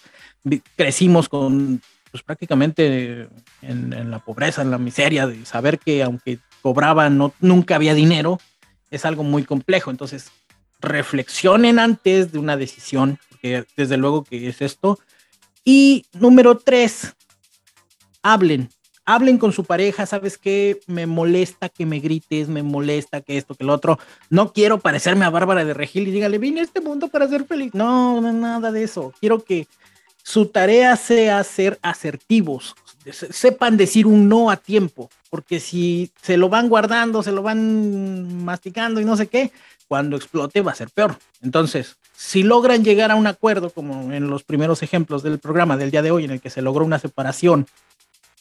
[0.76, 3.28] crecimos con, pues prácticamente
[3.62, 7.94] en, en la pobreza, en la miseria, de saber que aunque cobraban, no, nunca había
[7.94, 8.40] dinero,
[8.90, 9.92] es algo muy complejo.
[9.92, 10.32] Entonces,
[10.80, 15.00] reflexionen antes de una decisión, porque desde luego que es esto.
[15.64, 17.16] Y número tres,
[18.22, 18.70] hablen,
[19.06, 20.80] hablen con su pareja, ¿sabes qué?
[20.88, 24.00] Me molesta que me grites, me molesta que esto, que lo otro.
[24.30, 27.46] No quiero parecerme a Bárbara de Regil y dígale, vine a este mundo para ser
[27.46, 27.74] feliz.
[27.74, 29.14] No, no, nada de eso.
[29.20, 29.68] Quiero que
[30.24, 32.76] su tarea sea ser asertivos,
[33.12, 38.44] sepan decir un no a tiempo, porque si se lo van guardando, se lo van
[38.44, 39.52] masticando y no sé qué,
[39.90, 41.18] cuando explote va a ser peor.
[41.42, 45.92] Entonces, si logran llegar a un acuerdo, como en los primeros ejemplos del programa del
[45.92, 47.68] día de hoy, en el que se logró una separación,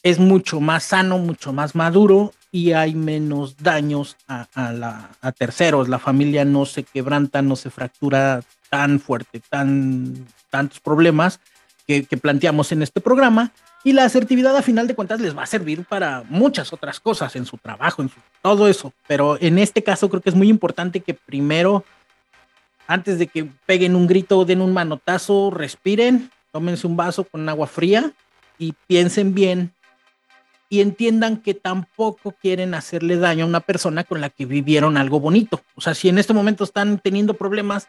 [0.03, 5.89] es mucho más sano, mucho más maduro y hay menos daños a, la, a terceros.
[5.89, 11.39] La familia no se quebranta, no se fractura tan fuerte, tan, tantos problemas
[11.87, 13.51] que, que planteamos en este programa
[13.83, 17.35] y la asertividad a final de cuentas les va a servir para muchas otras cosas
[17.35, 18.11] en su trabajo, en
[18.41, 18.93] todo eso.
[19.07, 21.85] Pero en este caso creo que es muy importante que primero,
[22.87, 27.47] antes de que peguen un grito o den un manotazo, respiren, tómense un vaso con
[27.47, 28.11] agua fría
[28.57, 29.73] y piensen bien
[30.69, 35.19] y entiendan que tampoco quieren hacerle daño a una persona con la que vivieron algo
[35.19, 35.61] bonito.
[35.75, 37.87] O sea, si en este momento están teniendo problemas,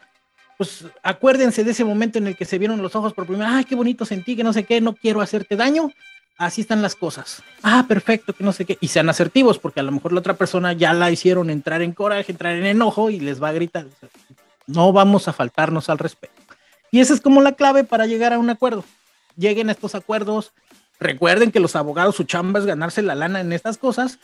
[0.61, 3.61] pues acuérdense de ese momento en el que se vieron los ojos por primera vez,
[3.61, 5.91] ay, qué bonito sentí, que no sé qué, no quiero hacerte daño,
[6.37, 7.43] así están las cosas.
[7.63, 10.35] Ah, perfecto, que no sé qué, y sean asertivos, porque a lo mejor la otra
[10.35, 13.87] persona ya la hicieron entrar en coraje, entrar en enojo y les va a gritar.
[14.67, 16.35] No vamos a faltarnos al respeto.
[16.91, 18.85] Y esa es como la clave para llegar a un acuerdo.
[19.39, 20.53] Lleguen a estos acuerdos,
[20.99, 24.19] recuerden que los abogados, su chamba es ganarse la lana en estas cosas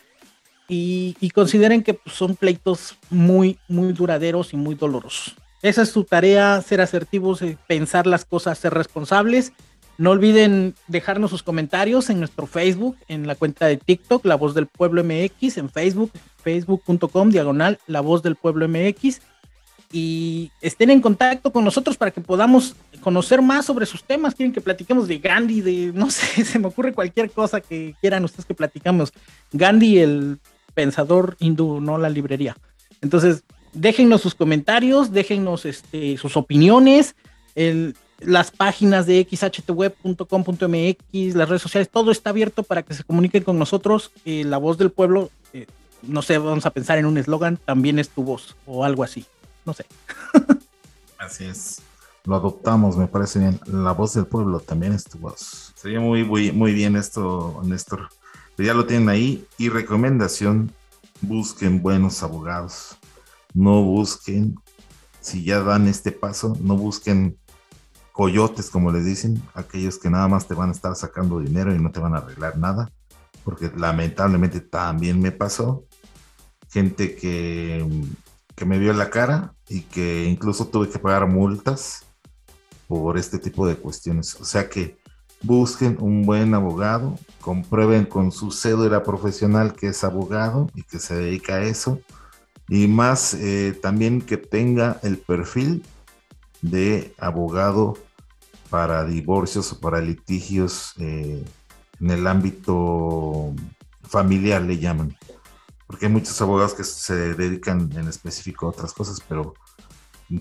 [0.68, 5.34] y, consideren que pues, son pleitos muy, muy duraderos y muy dolorosos.
[5.66, 9.52] Esa es su tarea, ser asertivos, eh, pensar las cosas, ser responsables.
[9.98, 14.54] No olviden dejarnos sus comentarios en nuestro Facebook, en la cuenta de TikTok, La Voz
[14.54, 19.20] del Pueblo MX, en Facebook, facebook.com, diagonal, La Voz del Pueblo MX.
[19.90, 24.36] Y estén en contacto con nosotros para que podamos conocer más sobre sus temas.
[24.36, 28.22] Quieren que platiquemos de Gandhi, de no sé, se me ocurre cualquier cosa que quieran
[28.22, 29.12] ustedes que platicamos.
[29.50, 30.38] Gandhi, el
[30.74, 32.56] pensador hindú, no la librería.
[33.02, 33.42] Entonces,
[33.76, 37.14] déjennos sus comentarios, déjennos este, sus opiniones,
[38.20, 43.58] las páginas de xhtweb.com.mx, las redes sociales, todo está abierto para que se comuniquen con
[43.58, 44.10] nosotros.
[44.24, 45.66] Eh, la voz del pueblo, eh,
[46.02, 49.26] no sé, vamos a pensar en un eslogan, también es tu voz o algo así,
[49.64, 49.86] no sé.
[51.18, 51.82] así es.
[52.24, 53.60] Lo adoptamos, me parece bien.
[53.66, 55.72] La voz del pueblo también es tu voz.
[55.76, 58.08] Sería muy, muy, muy bien esto, Néstor.
[58.58, 59.46] Ya lo tienen ahí.
[59.58, 60.72] Y recomendación,
[61.20, 62.98] busquen buenos abogados.
[63.56, 64.54] No busquen,
[65.22, 67.38] si ya dan este paso, no busquen
[68.12, 71.78] coyotes, como les dicen, aquellos que nada más te van a estar sacando dinero y
[71.78, 72.92] no te van a arreglar nada.
[73.44, 75.86] Porque lamentablemente también me pasó.
[76.68, 77.88] Gente que,
[78.54, 82.04] que me vio la cara y que incluso tuve que pagar multas
[82.88, 84.34] por este tipo de cuestiones.
[84.38, 84.98] O sea que
[85.42, 91.14] busquen un buen abogado, comprueben con su cédula profesional que es abogado y que se
[91.14, 92.00] dedica a eso.
[92.68, 95.84] Y más eh, también que tenga el perfil
[96.62, 97.96] de abogado
[98.70, 101.44] para divorcios o para litigios eh,
[102.00, 103.54] en el ámbito
[104.02, 105.16] familiar, le llaman.
[105.86, 109.54] Porque hay muchos abogados que se dedican en específico a otras cosas, pero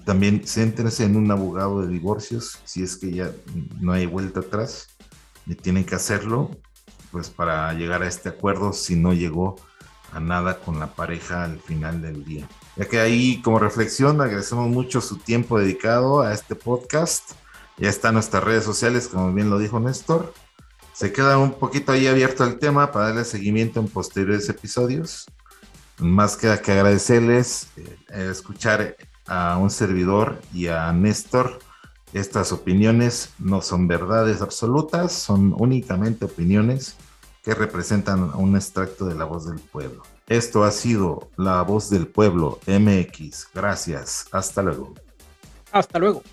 [0.03, 3.31] también céntrense en un abogado de divorcios, si es que ya
[3.80, 4.88] no hay vuelta atrás,
[5.45, 6.49] y tienen que hacerlo,
[7.11, 9.56] pues para llegar a este acuerdo si no llegó
[10.20, 12.48] nada con la pareja al final del día.
[12.76, 17.32] Ya que ahí como reflexión agradecemos mucho su tiempo dedicado a este podcast.
[17.78, 20.34] Ya están nuestras redes sociales, como bien lo dijo Néstor.
[20.94, 25.26] Se queda un poquito ahí abierto el tema para darle seguimiento en posteriores episodios.
[25.98, 28.96] Más queda que agradecerles eh, escuchar
[29.28, 31.60] a un servidor y a Néstor,
[32.14, 36.96] estas opiniones no son verdades absolutas, son únicamente opiniones
[37.46, 40.02] que representan un extracto de la voz del pueblo.
[40.28, 43.50] Esto ha sido La Voz del Pueblo MX.
[43.54, 44.26] Gracias.
[44.32, 44.96] Hasta luego.
[45.72, 46.24] Hasta luego.